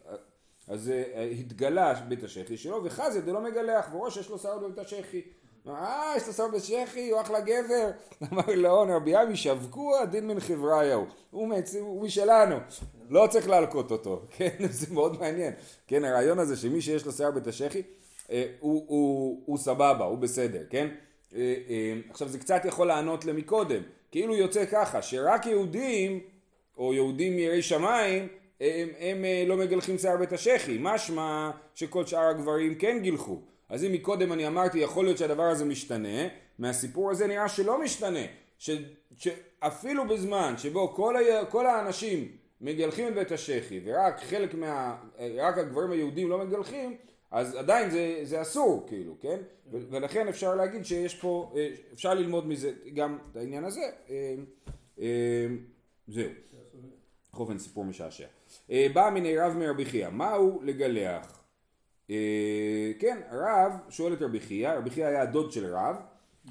אז 0.69 0.91
אה, 0.91 1.23
התגלה 1.23 1.95
בית 2.09 2.25
השחי 2.25 2.57
שלו, 2.57 2.85
וחזי 2.85 3.21
דלא 3.21 3.41
מגלח, 3.41 3.89
וראש 3.95 4.17
יש 4.17 4.31
לו 4.31 4.39
שערות 4.39 4.63
בבית 4.63 4.79
השחי. 4.79 5.23
אה, 5.69 6.13
יש 6.17 6.27
לו 6.27 6.33
שערות 6.33 6.51
בבית 6.51 6.63
השחי, 6.63 7.11
הוא 7.11 7.21
אחלה 7.21 7.41
גבר. 7.41 7.91
אמר 8.33 8.55
לאון 8.57 8.91
רבי 8.91 9.17
עמי, 9.17 9.37
שבקו 9.37 9.99
הדין 9.99 10.27
מן 10.27 10.41
חבריהו. 10.41 11.07
הוא 11.31 12.03
משלנו, 12.03 12.57
לא 13.11 13.27
צריך 13.31 13.49
להלקות 13.49 13.91
אותו. 13.91 14.23
כן, 14.37 14.57
זה 14.71 14.95
מאוד 14.95 15.21
מעניין. 15.21 15.53
כן, 15.87 16.05
הרעיון 16.05 16.39
הזה 16.39 16.57
שמי 16.57 16.81
שיש 16.81 17.07
לו 17.07 17.13
שיער 17.13 17.31
בית 17.31 17.47
השחי, 17.47 17.83
אה, 18.31 18.47
הוא, 18.61 18.85
הוא, 18.87 19.43
הוא 19.47 19.59
סבבה, 19.59 20.05
הוא 20.05 20.19
בסדר, 20.19 20.63
כן? 20.71 20.89
אה, 21.35 21.55
אה, 21.69 21.95
עכשיו 22.11 22.29
זה 22.29 22.39
קצת 22.39 22.65
יכול 22.65 22.87
לענות 22.87 23.25
למקודם, 23.25 23.83
כאילו 24.11 24.37
יוצא 24.37 24.67
ככה, 24.67 25.03
שרק 25.03 25.47
יהודים, 25.47 26.21
או 26.77 26.95
יהודים 26.95 27.39
יראי 27.39 27.63
שמיים, 27.63 28.29
הם, 28.61 28.89
הם 28.99 29.25
לא 29.47 29.57
מגלחים 29.57 29.99
שיער 29.99 30.17
בית 30.17 30.33
השחי, 30.33 30.77
משמע 30.81 31.51
שכל 31.75 32.07
שאר 32.07 32.29
הגברים 32.29 32.75
כן 32.75 32.99
גילחו. 33.03 33.41
אז 33.69 33.85
אם 33.85 33.93
מקודם 33.93 34.33
אני 34.33 34.47
אמרתי 34.47 34.79
יכול 34.79 35.05
להיות 35.05 35.19
שהדבר 35.19 35.43
הזה 35.43 35.65
משתנה, 35.65 36.29
מהסיפור 36.59 37.11
הזה 37.11 37.27
נראה 37.27 37.49
שלא 37.49 37.83
משתנה, 37.83 38.25
ש, 38.59 38.71
שאפילו 39.19 40.09
בזמן 40.09 40.55
שבו 40.57 40.95
כל, 40.95 41.17
ה, 41.17 41.45
כל 41.45 41.67
האנשים 41.67 42.29
מגלחים 42.61 43.09
את 43.09 43.15
בית 43.15 43.33
השחי 43.33 43.81
ורק 43.85 44.21
חלק 44.21 44.55
מה... 44.55 44.97
רק 45.37 45.59
הגברים 45.59 45.91
היהודים 45.91 46.29
לא 46.29 46.39
מגלחים, 46.39 46.97
אז 47.31 47.55
עדיין 47.55 47.91
זה, 47.91 48.21
זה 48.23 48.43
אסור 48.43 48.85
כאילו, 48.89 49.15
כן? 49.21 49.39
ולכן 49.71 50.29
אפשר 50.29 50.55
להגיד 50.55 50.85
שיש 50.85 51.15
פה, 51.15 51.53
אה, 51.57 51.69
אפשר 51.93 52.15
ללמוד 52.15 52.47
מזה 52.47 52.73
גם 52.95 53.19
את 53.31 53.37
העניין 53.37 53.65
הזה. 53.65 53.91
אה, 54.11 54.35
אה, 55.01 55.47
זהו. 56.09 56.31
בכל 57.33 57.43
אופן 57.43 57.59
סיפור 57.59 57.85
משעשע. 57.85 58.27
בא 58.69 59.11
מיני 59.15 59.39
רב 59.39 59.57
מרבי 59.57 59.85
חייא, 59.85 60.09
מהו 60.09 60.61
לגלח? 60.63 61.45
כן, 62.99 63.21
הרב 63.29 63.73
שואל 63.89 64.13
את 64.13 64.23
רבי 64.23 64.41
חייא, 64.41 64.73
רבי 64.73 64.91
חייא 64.91 65.07
היה 65.07 65.23
הדוד 65.23 65.53
של 65.53 65.75
רב, 65.75 65.97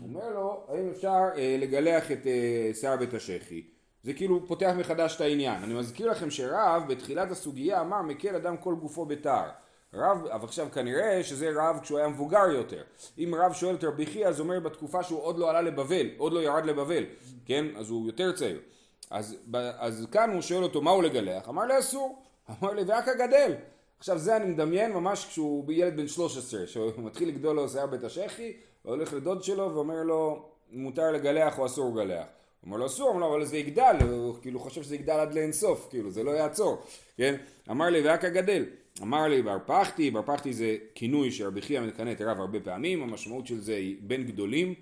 אומר 0.02 0.30
לו, 0.30 0.66
האם 0.68 0.90
אפשר 0.90 1.24
לגלח 1.60 2.12
את 2.12 2.28
שיער 2.74 2.98
בית 2.98 3.14
השחי? 3.14 3.64
זה 4.04 4.14
כאילו 4.14 4.48
פותח 4.48 4.74
מחדש 4.78 5.16
את 5.16 5.22
העניין. 5.22 5.64
אני 5.64 5.74
מזכיר 5.74 6.12
לכם 6.12 6.32
שרב 6.32 6.84
בתחילת 6.88 7.32
הסוגיה 7.32 7.82
אמר 7.82 8.02
מקל 8.02 8.36
אדם 8.36 8.58
כל 8.58 8.76
גופו 8.76 9.06
בתער. 9.06 9.50
רב, 9.94 10.26
אבל 10.26 10.44
עכשיו 10.44 10.68
כנראה 10.74 11.24
שזה 11.24 11.50
רב 11.56 11.80
כשהוא 11.82 12.00
היה 12.00 12.08
מבוגר 12.08 12.48
יותר. 12.50 12.84
אם 13.18 13.34
רב 13.38 13.54
שואל 13.54 13.76
את 13.76 13.84
רבי 13.84 14.06
חייא, 14.06 14.28
אז 14.28 14.40
אומר 14.40 14.60
בתקופה 14.60 15.04
שהוא 15.04 15.22
עוד 15.22 15.38
לא 15.38 15.50
עלה 15.50 15.62
לבבל, 15.62 16.08
עוד 16.18 16.34
לא 16.34 16.40
ירד 16.40 16.66
לבבל, 16.66 17.04
כן? 17.46 17.66
אז 17.76 17.90
הוא 17.90 18.08
יותר 18.08 18.32
צעיר. 18.32 18.60
אז, 19.12 19.36
אז 19.78 20.08
כאן 20.12 20.34
הוא 20.34 20.42
שואל 20.42 20.64
אותו, 20.64 20.82
מהו 20.82 21.02
לגלח? 21.02 21.50
אמר 21.50 21.66
לי 21.66 21.80
אסור. 21.80 22.22
אמר 22.50 22.74
לי, 22.74 22.84
ואק 22.88 23.08
הגדל. 23.08 23.54
עכשיו 24.00 24.18
זה 24.18 24.38
אני 24.38 24.46
מדמיין 24.46 24.94
ממש 24.94 25.26
כשהוא 25.26 25.72
ילד 25.72 25.98
בן 25.98 26.08
13, 26.08 26.68
שהוא 26.68 26.92
מתחיל 26.98 27.28
לגדול 27.28 27.56
לו 27.56 27.70
שיער 27.70 27.86
בית 27.86 28.04
השחי, 28.04 28.54
הוא 28.84 28.92
הולך 28.96 29.14
לדוד 29.14 29.44
שלו 29.44 29.76
ואומר 29.76 30.04
לו, 30.04 30.50
מותר 30.72 31.12
לגלח 31.12 31.60
או 31.60 31.66
אסור 31.66 31.96
לגלח. 31.96 32.26
אומר 32.68 32.78
לו 32.78 32.86
אסור, 32.86 33.12
אמר 33.12 33.20
לו 33.20 33.36
אבל 33.36 33.46
זה 33.46 33.58
יגדל, 33.58 33.96
הוא 34.02 34.36
כאילו 34.42 34.60
חושב 34.60 34.84
שזה 34.84 34.96
יגדל 34.96 35.14
עד 35.14 35.34
לאינסוף, 35.34 35.88
כאילו 35.90 36.12
זה 36.12 36.24
לא 36.24 36.32
יעצור, 36.32 36.82
כן? 37.18 37.36
אמר 37.72 37.86
לי 37.86 38.02
ואק 38.02 38.26
הגדל, 38.26 38.66
אמר 39.02 39.28
לי 39.28 39.42
בר 39.42 39.58
פחתי, 39.66 40.12
בר 40.12 40.22
פחתי 40.26 40.54
זה 40.54 40.78
כינוי 40.96 41.32
שרבי 41.32 41.62
חייא 41.62 41.82
מכנה 41.82 42.12
את 42.12 42.22
הרב 42.22 42.40
הרבה 42.40 42.60
פעמים, 42.60 43.04
המשמעות 43.04 43.48
של 43.48 43.60
זה 43.60 43.76
היא 43.76 43.98
בן 44.02 44.24
גדולים, 44.24 44.74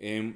אמ, 0.00 0.32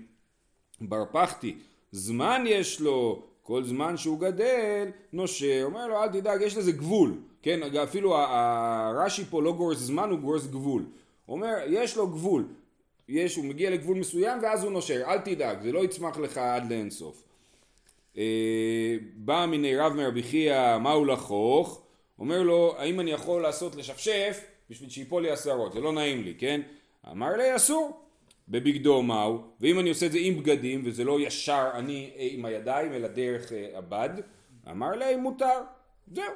בר 0.81 1.05
פחתי, 1.13 1.57
זמן 1.93 2.45
יש 2.47 2.81
לו, 2.81 3.23
כל 3.43 3.65
זמן 3.65 3.97
שהוא 3.97 4.19
גדל, 4.21 4.89
נושר, 5.13 5.63
אומר 5.65 5.87
לו 5.87 6.03
אל 6.03 6.09
תדאג, 6.09 6.41
יש 6.41 6.57
לזה 6.57 6.73
גבול, 6.73 7.15
כן, 7.43 7.77
אפילו 7.77 8.17
הרש"י 8.17 9.25
פה 9.25 9.43
לא 9.43 9.53
גורס 9.53 9.79
זמן, 9.79 10.11
הוא 10.11 10.19
גורס 10.19 10.47
גבול, 10.47 10.85
אומר, 11.29 11.55
יש 11.67 11.97
לו 11.97 12.09
גבול, 12.09 12.45
יש, 13.13 13.37
הוא 13.37 13.45
מגיע 13.45 13.71
לגבול 13.71 13.97
מסוים 13.97 14.39
ואז 14.43 14.65
הוא 14.65 14.73
נושר, 14.73 15.03
אל 15.07 15.19
תדאג, 15.19 15.63
זה 15.63 15.73
לא 15.73 15.85
יצמח 15.85 16.19
לך 16.19 16.39
עד 16.39 16.73
לאינסוף. 16.73 17.25
אה, 18.17 18.97
בא 19.17 19.47
מיני 19.51 19.77
רב 19.77 19.93
מרבי 19.93 20.23
חייא, 20.23 20.79
מהו 20.79 21.05
לחוך? 21.05 21.83
אומר 22.19 22.43
לו, 22.43 22.75
האם 22.79 23.01
אני 23.01 23.11
יכול 23.11 23.43
לעשות 23.43 23.77
לשפשף 23.77 24.45
בשביל 24.71 24.91
שיפול 24.91 25.23
לי 25.23 25.31
השערות? 25.31 25.73
זה 25.73 25.81
לא 25.81 25.93
נעים 25.93 26.23
לי, 26.23 26.35
כן? 26.39 26.61
אמר 27.11 27.37
לי, 27.37 27.57
אסור. 27.57 27.99
בבגדו 28.49 29.03
מהו? 29.03 29.41
ואם 29.61 29.79
אני 29.79 29.89
עושה 29.89 30.07
את 30.07 30.13
זה 30.13 30.19
עם 30.21 30.37
בגדים, 30.37 30.83
וזה 30.85 31.05
לא 31.05 31.21
ישר 31.21 31.71
אני 31.75 32.11
אה, 32.17 32.29
עם 32.31 32.45
הידיים, 32.45 32.93
אלא 32.93 33.09
דרך 33.09 33.53
אה, 33.53 33.69
הבד, 33.75 34.11
אמר 34.71 34.91
לי, 34.91 35.17
מותר. 35.17 35.61
זהו, 36.13 36.33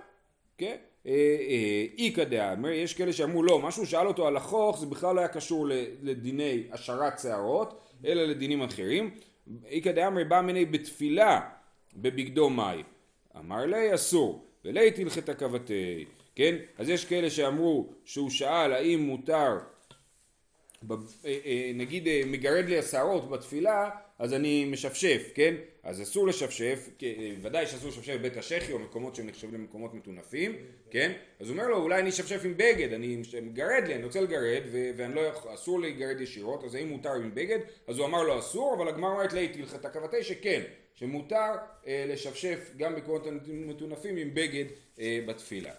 כן? 0.59 0.77
אה, 1.07 1.13
אה, 1.41 1.87
איכא 1.99 2.25
דעה, 2.25 2.53
אומר, 2.53 2.69
יש 2.69 2.95
כאלה 2.95 3.13
שאמרו 3.13 3.43
לא, 3.43 3.61
מה 3.61 3.71
שהוא 3.71 3.87
שאל 3.87 4.07
אותו 4.07 4.27
על 4.27 4.37
החוך 4.37 4.79
זה 4.81 4.87
בכלל 4.87 5.15
לא 5.15 5.21
היה 5.21 5.29
קשור 5.29 5.69
לדיני 6.03 6.63
השערת 6.73 7.19
שערות, 7.19 7.81
אלא 8.07 8.25
לדינים 8.25 8.63
אחרים. 8.63 9.11
איכא 9.67 9.93
דאמרי 9.93 10.25
בא 10.25 10.41
מיני 10.41 10.65
בתפילה 10.65 11.41
בבגדו 11.97 12.51
מאי. 12.51 12.83
אמר 13.39 13.67
לי 13.67 13.95
אסור, 13.95 14.45
ולי 14.65 14.91
תלכת 14.91 15.39
כבתי, 15.39 16.05
כן? 16.35 16.55
אז 16.79 16.89
יש 16.89 17.05
כאלה 17.05 17.31
שאמרו 17.31 17.87
שהוא 18.05 18.31
שאל 18.31 18.73
האם 18.73 19.01
מותר, 19.01 19.59
אה, 21.27 21.71
נגיד 21.75 22.09
מגרד 22.27 22.65
לי 22.65 22.79
השערות 22.79 23.31
בתפילה, 23.31 23.91
אז 24.19 24.35
אני 24.35 24.65
משפשף, 24.65 25.31
כן? 25.35 25.55
אז 25.83 26.03
אסור 26.03 26.27
לשפשף, 26.27 26.89
אה, 27.03 27.35
ודאי 27.43 27.67
שאסור 27.67 27.89
לשפשף 27.89 28.15
בבית 28.15 28.37
השחי 28.37 28.73
או 28.73 28.79
מקומות 28.79 29.15
שהם 29.15 29.27
נחשבים 29.27 29.55
למקומות 29.55 29.95
מטונפים, 29.95 30.57
כן? 30.91 31.13
אז 31.41 31.49
הוא 31.49 31.57
אומר 31.57 31.69
לו 31.69 31.77
אולי 31.77 32.01
אני 32.01 32.11
אשפשף 32.11 32.41
עם 32.45 32.55
בגד, 32.57 32.93
אני 32.93 33.23
מגרד 33.43 33.85
לי, 33.87 33.95
אני 33.95 34.05
רוצה 34.05 34.21
לגרד 34.21 34.63
ו- 34.73 34.91
ואני 34.97 35.15
לא 35.15 35.21
להיגרד 35.81 36.21
ישירות, 36.21 36.65
אז 36.65 36.75
האם 36.75 36.89
מותר 36.89 37.13
עם 37.13 37.35
בגד? 37.35 37.59
אז 37.87 37.99
הוא 37.99 38.07
אמר 38.07 38.23
לו 38.23 38.39
אסור, 38.39 38.75
אבל 38.75 38.89
הגמרא 38.89 39.11
אומרת 39.11 39.33
לי 39.33 39.49
תלכת 39.49 39.87
כבתי 39.87 40.23
שכן, 40.23 40.63
שמותר 40.95 41.53
אה, 41.87 42.05
לשפשף 42.09 42.71
גם 42.77 42.95
במקומות 42.95 43.27
מטונפים 43.47 44.17
עם 44.17 44.35
בגד 44.35 44.65
אה, 45.01 45.21
בתפילה. 45.27 45.73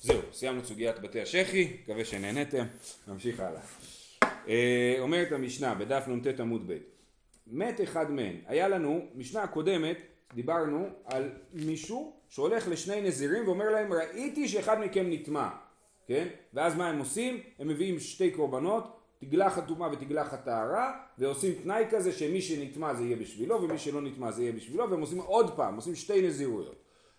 זהו, 0.00 0.20
סיימנו 0.32 0.60
את 0.60 0.66
סוגיית 0.66 0.98
בתי 0.98 1.20
השחי, 1.20 1.76
מקווה 1.82 2.04
שנהנתם, 2.04 2.64
נמשיך 3.08 3.40
הלאה. 3.40 3.60
אה, 4.48 4.96
אומרת 4.98 5.32
המשנה 5.32 5.74
בדף 5.74 6.08
נ"ט 6.08 6.40
עמוד 6.40 6.62
ב' 6.66 6.78
מת 7.46 7.80
אחד 7.80 8.10
מהן, 8.10 8.36
היה 8.46 8.68
לנו, 8.68 9.06
משנה 9.14 9.42
הקודמת 9.42 9.96
דיברנו 10.34 10.88
על 11.04 11.30
מישהו 11.52 12.12
שהולך 12.28 12.68
לשני 12.68 13.00
נזירים 13.00 13.48
ואומר 13.48 13.70
להם 13.70 13.92
ראיתי 13.92 14.48
שאחד 14.48 14.80
מכם 14.80 15.06
נטמע, 15.10 15.48
כן? 16.06 16.28
ואז 16.54 16.76
מה 16.76 16.88
הם 16.88 16.98
עושים? 16.98 17.40
הם 17.58 17.68
מביאים 17.68 18.00
שתי 18.00 18.30
קורבנות, 18.30 18.98
תגלח 19.20 19.58
הטומאה 19.58 19.92
ותגלח 19.92 20.32
הטהרה 20.32 20.92
ועושים 21.18 21.54
תנאי 21.62 21.84
כזה 21.90 22.12
שמי 22.12 22.42
שנטמע 22.42 22.94
זה 22.94 23.04
יהיה 23.04 23.16
בשבילו 23.16 23.62
ומי 23.62 23.78
שלא 23.78 24.00
נטמע 24.00 24.30
זה 24.30 24.42
יהיה 24.42 24.52
בשבילו 24.52 24.90
והם 24.90 25.00
עושים 25.00 25.20
עוד 25.20 25.56
פעם, 25.56 25.76
עושים 25.76 25.94
שתי 25.94 26.22
נזירויות. 26.26 26.76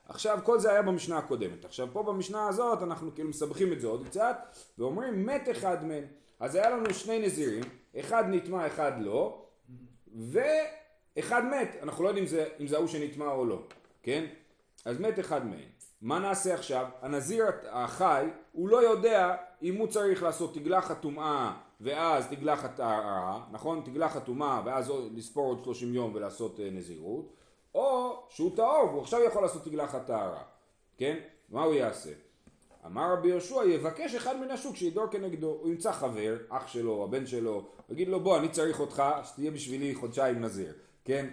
עכשיו 0.10 0.40
כל 0.44 0.60
זה 0.60 0.72
היה 0.72 0.82
במשנה 0.82 1.18
הקודמת, 1.18 1.66
עכשיו 1.66 1.88
פה 1.94 2.04
במשנה 2.04 2.48
הזאת 2.48 2.84
אנחנו 2.84 3.16
כאילו 3.16 3.30
מסבכים 3.30 3.74
את 3.74 3.82
זה 3.82 3.88
עוד 3.88 4.08
קצת 4.08 4.38
ואומרים 4.78 5.26
מת 5.26 5.50
אחד 5.52 5.86
מהם, 5.86 6.04
אז 6.40 6.56
היה 6.56 6.70
לנו 6.70 6.94
שני 6.94 7.20
נזירים, 7.20 7.64
אחד 8.00 8.24
נטמע 8.28 8.68
אחד 8.68 8.92
לא 9.00 9.46
ואחד 10.16 11.44
מת, 11.46 11.76
אנחנו 11.84 12.04
לא 12.04 12.10
יודעים 12.10 12.26
אם 12.60 12.68
זה 12.68 12.76
ההוא 12.76 12.88
שנטמע 12.88 13.32
או 13.32 13.46
לא, 13.46 13.62
כן? 14.04 14.26
אז 14.86 15.00
מת 15.00 15.20
אחד 15.20 15.46
מהם. 15.46 15.70
מה 16.02 16.20
נעשה 16.20 16.54
עכשיו? 16.54 16.88
הנזיר 17.02 17.46
החי, 17.70 18.28
הוא 18.52 18.70
לא 18.70 18.84
יודע 18.84 19.36
אם 19.62 19.76
הוא 19.76 19.88
צריך 19.88 20.24
לעשות 20.24 20.54
תגלח 20.54 20.92
הטומאה 20.92 21.54
ואז 21.82 22.28
תגלח 22.28 22.66
הטהרה, 22.66 23.46
נכון? 23.52 23.82
תגלח 23.86 24.16
הטומאה 24.16 24.62
ואז 24.66 24.92
לספור 25.16 25.46
עוד 25.46 25.64
30 25.64 25.94
יום 25.94 26.16
ולעשות 26.16 26.60
אה, 26.60 26.70
נזירות, 26.72 27.34
או 27.76 28.20
שהוא 28.30 28.56
טהור 28.56 28.86
והוא 28.90 29.02
עכשיו 29.02 29.24
יכול 29.24 29.42
לעשות 29.42 29.66
תגלח 29.66 29.96
הטהרה, 29.96 30.44
כן? 30.98 31.18
מה 31.50 31.64
הוא 31.64 31.74
יעשה? 31.74 32.12
אמר 32.86 33.14
רבי 33.14 33.28
יהושע, 33.28 33.64
יבקש 33.66 34.16
אחד 34.16 34.40
מן 34.40 34.52
השוק 34.52 34.76
שידור 34.76 35.08
כנגדו, 35.08 35.58
הוא 35.62 35.70
ימצא 35.70 35.92
חבר, 35.92 36.38
אח 36.50 36.68
שלו, 36.68 37.04
הבן 37.04 37.26
שלו, 37.26 37.68
יגיד 37.90 38.08
לו 38.08 38.20
בוא 38.20 38.38
אני 38.38 38.50
צריך 38.50 38.80
אותך 38.80 39.04
שתהיה 39.24 39.52
בשבילי 39.52 39.96
חודשיים 39.96 40.42
נזיר, 40.42 40.74
כן? 41.06 41.28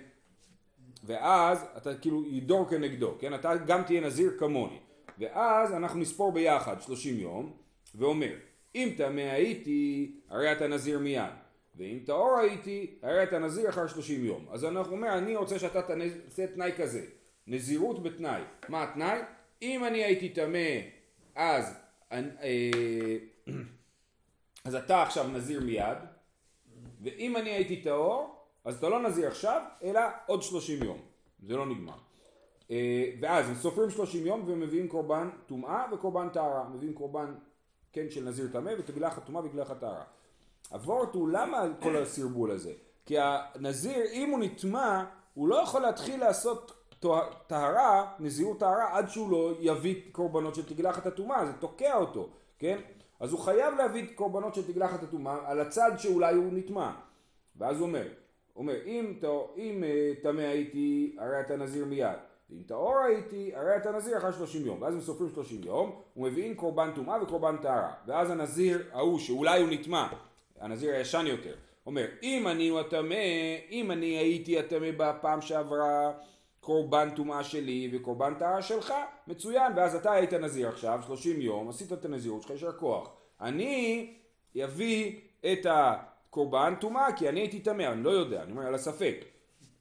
ואז 1.04 1.64
אתה 1.76 1.94
כאילו 1.94 2.24
ידור 2.26 2.68
כנגדו, 2.68 3.14
כן? 3.18 3.34
אתה 3.34 3.56
גם 3.56 3.82
תהיה 3.82 4.00
נזיר 4.00 4.32
כמוני. 4.38 4.78
ואז 5.18 5.72
אנחנו 5.72 6.00
נספור 6.00 6.32
ביחד 6.32 6.80
30 6.80 7.18
יום, 7.18 7.52
ואומר, 7.94 8.34
אם 8.74 8.94
טמא 8.96 9.20
הייתי, 9.20 10.12
הרי 10.28 10.52
אתה 10.52 10.66
נזיר 10.66 10.98
מיד. 10.98 11.32
ואם 11.76 11.98
טהור 12.06 12.38
הייתי, 12.38 12.98
הרי 13.02 13.22
אתה 13.22 13.38
נזיר 13.38 13.68
אחר 13.68 13.86
30 13.86 14.24
יום. 14.24 14.46
אז 14.50 14.64
אנחנו 14.64 14.92
אומר, 14.92 15.18
אני 15.18 15.36
רוצה 15.36 15.58
שאתה 15.58 15.82
תעשה 15.82 16.46
תנאי 16.46 16.72
כזה, 16.76 17.02
נזירות 17.46 18.02
בתנאי. 18.02 18.42
מה 18.68 18.82
התנאי? 18.82 19.20
אם 19.62 19.84
אני 19.84 20.04
הייתי 20.04 20.28
טמא, 20.28 20.58
אז, 21.36 21.74
אה, 22.12 22.18
אז 24.64 24.74
אתה 24.74 25.02
עכשיו 25.02 25.28
נזיר 25.28 25.60
מיד, 25.60 25.98
ואם 27.02 27.36
אני 27.36 27.50
הייתי 27.50 27.82
טהור, 27.82 28.44
אז 28.64 28.76
אתה 28.76 28.88
לא 28.88 29.02
נזיר 29.02 29.28
עכשיו, 29.28 29.62
אלא 29.82 30.00
עוד 30.26 30.42
30 30.42 30.82
יום. 30.82 30.98
זה 31.46 31.56
לא 31.56 31.66
נגמר. 31.66 31.96
אה, 32.70 33.10
ואז 33.20 33.48
הם 33.48 33.54
סופרים 33.54 33.90
30 33.90 34.26
יום 34.26 34.42
ומביאים 34.46 34.88
קורבן 34.88 35.30
טומאה 35.46 35.84
וקורבן 35.92 36.28
טהרה, 36.28 36.68
מביאים 36.68 36.94
קורבן 36.94 37.34
כן 37.92 38.10
של 38.10 38.24
נזיר 38.24 38.48
טמא 38.52 38.72
ותגלחת 38.78 39.26
טומאה 39.26 39.44
ותגלחת 39.44 39.80
טהרה. 39.80 40.04
הוורט 40.70 41.14
הוא 41.14 41.28
למה 41.28 41.66
כל 41.80 41.96
הסרבול 41.96 42.50
הזה? 42.50 42.72
כי 43.06 43.16
הנזיר 43.18 44.04
אם 44.12 44.30
הוא 44.30 44.38
נטמע 44.38 45.04
הוא 45.34 45.48
לא 45.48 45.56
יכול 45.56 45.82
להתחיל 45.82 46.20
לעשות 46.20 46.85
טהרה, 47.46 48.12
נזירות 48.18 48.58
טהרה 48.58 48.98
עד 48.98 49.08
שהוא 49.08 49.30
לא 49.30 49.52
יביא 49.60 49.94
קורבנות 50.12 50.54
של 50.54 50.66
תגלחת 50.66 51.06
הטומאה, 51.06 51.46
זה 51.46 51.52
תוקע 51.52 51.94
אותו, 51.94 52.28
כן? 52.58 52.78
אז 53.20 53.32
הוא 53.32 53.40
חייב 53.40 53.74
להביא 53.74 54.06
קורבנות 54.14 54.54
של 54.54 54.72
תגלחת 54.72 55.02
הטומאה 55.02 55.50
על 55.50 55.60
הצד 55.60 55.90
שאולי 55.98 56.34
הוא 56.34 56.52
נטמע. 56.52 56.90
ואז 57.56 57.78
הוא 57.78 57.86
אומר, 57.86 58.08
אומר 58.56 58.74
אם, 58.86 59.12
אם 59.56 59.84
אה, 59.84 60.12
טמא 60.22 60.40
הייתי 60.40 61.16
הרי 61.18 61.40
אתה 61.40 61.56
נזיר 61.56 61.84
מיד 61.84 62.18
ואם 62.50 62.62
טהור 62.66 62.98
הייתי 62.98 63.52
הרי 63.54 63.76
אתה 63.76 63.92
נזיר 63.92 64.18
אחרי 64.18 64.32
שלושים 64.32 64.66
יום 64.66 64.82
ואז 64.82 64.94
הם 64.94 65.00
סופרים 65.00 65.30
שלושים 65.30 65.60
יום 65.64 66.00
ומביאים 66.16 66.54
קורבן 66.54 66.90
טומאה 66.94 67.22
וקורבן 67.22 67.56
טהרה 67.56 67.92
ואז 68.06 68.30
הנזיר 68.30 68.82
ההוא 68.92 69.18
שאולי 69.18 69.60
הוא 69.60 69.68
נטמע 69.70 70.06
הנזיר 70.60 70.94
הישן 70.94 71.24
יותר 71.26 71.54
אומר 71.86 72.06
אם 72.22 72.48
אני 72.48 72.68
הוא 72.68 72.80
הטמא 72.80 73.14
אם 73.70 73.90
אני 73.90 74.06
הייתי 74.06 74.58
הטמא 74.58 74.90
בפעם 74.96 75.40
שעברה 75.40 76.12
קורבן 76.66 77.10
טומאה 77.10 77.44
שלי 77.44 77.90
וקורבן 77.92 78.34
טהרה 78.34 78.62
שלך 78.62 78.94
מצוין 79.26 79.72
ואז 79.76 79.94
אתה 79.94 80.12
היית 80.12 80.32
נזיר 80.32 80.68
עכשיו 80.68 81.00
שלושים 81.06 81.40
יום 81.40 81.68
עשית 81.68 81.92
את 81.92 82.04
הנזירות 82.04 82.42
שלך 82.42 82.50
יישר 82.50 82.72
כוח 82.72 83.10
אני 83.40 84.14
אביא 84.64 85.20
את 85.52 85.66
ה... 85.66 85.94
קורבן 86.30 86.74
טומאה 86.80 87.12
כי 87.16 87.28
אני 87.28 87.40
הייתי 87.40 87.60
טמא, 87.60 87.82
אני 87.82 88.02
לא 88.02 88.10
יודע, 88.10 88.42
אני 88.42 88.52
אומר 88.52 88.66
על 88.66 88.74
הספק. 88.74 89.24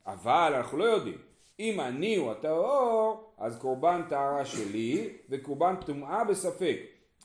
אבל 0.06 0.54
אנחנו 0.58 0.78
לא 0.78 0.84
יודעים. 0.84 1.18
אם 1.60 1.80
אני 1.80 2.16
הוא 2.16 2.32
הטהור, 2.32 3.34
אז 3.38 3.58
קורבן 3.58 4.02
טהרה 4.10 4.46
שלי 4.46 5.10
וקורבן 5.30 5.76
טומאה 5.86 6.24
בספק. 6.24 6.78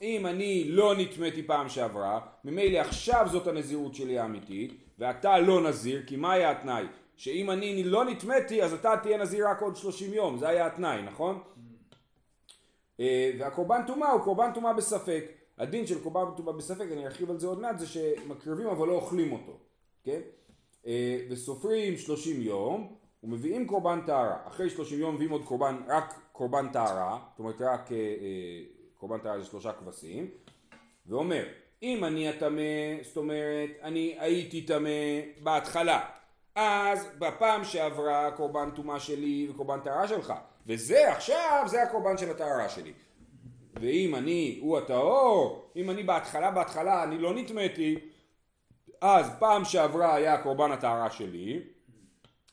אם 0.03 0.27
אני 0.27 0.65
לא 0.69 0.95
נטמאתי 0.99 1.43
פעם 1.43 1.69
שעברה, 1.69 2.21
ממילא 2.45 2.79
עכשיו 2.79 3.27
זאת 3.31 3.47
הנזירות 3.47 3.95
שלי 3.95 4.19
האמיתית, 4.19 4.75
ואתה 4.99 5.39
לא 5.39 5.61
נזיר, 5.61 6.03
כי 6.07 6.17
מה 6.17 6.33
היה 6.33 6.51
התנאי? 6.51 6.85
שאם 7.21 7.51
אני 7.51 7.85
לא 7.85 8.05
נטמאתי, 8.05 8.63
אז 8.63 8.73
אתה 8.73 8.95
תהיה 9.03 9.19
נזיר 9.19 9.49
רק 9.49 9.63
עוד 9.63 9.77
30 9.77 10.15
יום, 10.15 10.39
זה 10.39 10.49
היה 10.49 10.67
התנאי, 10.67 11.03
נכון? 11.03 11.43
אה, 13.01 13.33
והקורבן 13.39 13.83
טומאה 13.87 14.11
הוא 14.11 14.21
קורבן 14.21 14.51
טומאה 14.55 14.73
בספק. 14.73 15.25
הדין 15.59 15.87
של 15.87 16.03
קורבן 16.03 16.37
טומאה 16.37 16.53
בספק, 16.53 16.87
אני 16.93 17.07
ארחיב 17.07 17.31
על 17.31 17.39
זה 17.39 17.47
עוד 17.47 17.61
מעט, 17.61 17.79
זה 17.79 17.87
שמקריבים 17.87 18.67
אבל 18.67 18.87
לא 18.89 18.93
אוכלים 18.93 19.33
אותו, 19.33 19.59
כן? 20.05 20.21
אה, 20.87 21.19
וסופרים 21.31 21.97
שלושים 21.97 22.43
יום 22.43 22.97
ומביאים 23.23 23.67
קורבן 23.67 24.01
טהרה. 24.07 24.37
אחרי 24.47 24.71
שלושים 24.71 24.99
יום 24.99 25.15
מביאים 25.15 25.31
עוד 25.31 25.45
קורבן, 25.45 25.77
רק 25.89 26.21
קורבן 26.33 26.73
טהרה, 26.73 27.19
זאת 27.31 27.39
אומרת 27.39 27.61
רק 27.61 27.93
אה, 27.93 27.97
קורבן 28.97 29.19
טהרה 29.19 29.41
זה 29.41 29.45
שלושה 29.45 29.73
כבשים, 29.73 30.31
ואומר, 31.07 31.45
אם 31.83 32.05
אני 32.05 32.29
הטמא, 32.29 32.63
זאת 33.03 33.17
אומרת, 33.17 33.71
אני 33.83 34.17
הייתי 34.19 34.63
טמא 34.63 34.91
בהתחלה, 35.43 36.20
אז 36.55 37.07
בפעם 37.19 37.65
שעברה 37.65 38.31
קורבן 38.31 38.71
טומאה 38.71 39.01
שלי 39.01 39.49
וקורבן 39.51 39.81
טהרה 39.81 40.09
שלך, 40.09 40.35
וזה 40.67 41.13
עכשיו, 41.13 41.65
זה 41.67 41.83
הקורבן 41.83 42.19
של 42.19 42.31
הטהרה 42.31 42.69
שלי. 42.69 42.93
ואם 43.81 44.15
אני 44.15 44.59
הוא 44.63 44.79
הטהור, 44.79 45.71
אם 45.77 45.91
אני 45.91 46.03
בהתחלה 46.03 46.51
בהתחלה 46.51 47.03
אני 47.03 47.19
לא 47.19 47.35
נטמאתי, 47.35 47.99
אז 49.01 49.31
פעם 49.39 49.65
שעברה 49.65 50.15
היה 50.15 50.43
קורבן 50.43 50.73
הטהרה 50.73 51.11
שלי, 51.11 51.63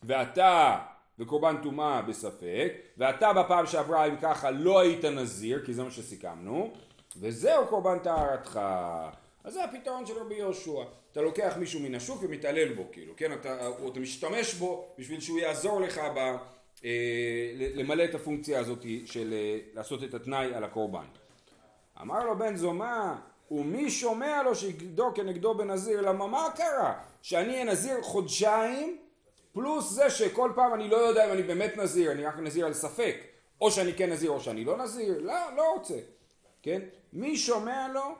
ואתה 0.03 0.77
וקורבן 1.19 1.55
טומאה 1.63 2.01
בספק, 2.01 2.73
ואתה 2.97 3.33
בפעם 3.33 3.65
שעברה 3.65 4.05
אם 4.05 4.15
ככה 4.21 4.51
לא 4.51 4.79
היית 4.79 5.05
נזיר, 5.05 5.65
כי 5.65 5.73
זה 5.73 5.83
מה 5.83 5.91
שסיכמנו, 5.91 6.71
וזהו 7.19 7.67
קורבן 7.67 7.99
טהרתך. 7.99 8.59
אז 9.47 9.53
זה 9.53 9.63
הפתרון 9.63 10.05
של 10.05 10.13
רבי 10.19 10.35
יהושע. 10.35 10.83
אתה 11.11 11.21
לוקח 11.21 11.53
מישהו 11.59 11.79
מן 11.79 11.95
השוק 11.95 12.23
ומתעלל 12.23 12.73
בו, 12.73 12.83
כאילו, 12.91 13.13
כן? 13.17 13.33
אתה, 13.33 13.69
אתה 13.87 13.99
משתמש 13.99 14.53
בו 14.53 14.87
בשביל 14.97 15.19
שהוא 15.19 15.39
יעזור 15.39 15.81
לך 15.81 16.01
ב... 16.15 16.35
אה, 16.85 17.51
למלא 17.55 18.03
את 18.03 18.15
הפונקציה 18.15 18.59
הזאת 18.59 18.85
של 19.05 19.33
אה, 19.33 19.59
לעשות 19.73 20.03
את 20.03 20.13
התנאי 20.13 20.53
על 20.53 20.63
הקורבן. 20.63 21.05
אמר 22.01 22.25
לו 22.25 22.37
בן 22.37 22.55
זומא, 22.55 23.13
ומי 23.51 23.91
שומע 23.91 24.43
לו 24.43 24.55
שיגדו 24.55 25.13
כנגדו 25.15 25.53
בנזיר? 25.53 26.01
למה 26.01 26.27
מה 26.27 26.47
קרה? 26.55 26.93
שאני 27.21 27.53
אהיה 27.53 27.63
נזיר 27.63 28.01
חודשיים, 28.01 28.97
פלוס 29.53 29.89
זה 29.89 30.09
שכל 30.09 30.51
פעם 30.55 30.73
אני 30.73 30.89
לא 30.89 30.97
יודע 30.97 31.25
אם 31.25 31.31
אני 31.31 31.43
באמת 31.43 31.77
נזיר, 31.77 32.11
אני 32.11 32.25
רק 32.25 32.39
נזיר 32.39 32.65
על 32.65 32.73
ספק, 32.73 33.15
או 33.61 33.71
שאני 33.71 33.93
כן 33.93 34.09
נזיר 34.09 34.31
או 34.31 34.39
שאני 34.39 34.63
לא 34.63 34.77
נזיר, 34.77 35.19
לא, 35.21 35.33
לא 35.55 35.73
רוצה, 35.73 35.99
כן? 36.61 36.81
מי 37.13 37.37
שומע 37.37 37.87
לו 37.93 38.15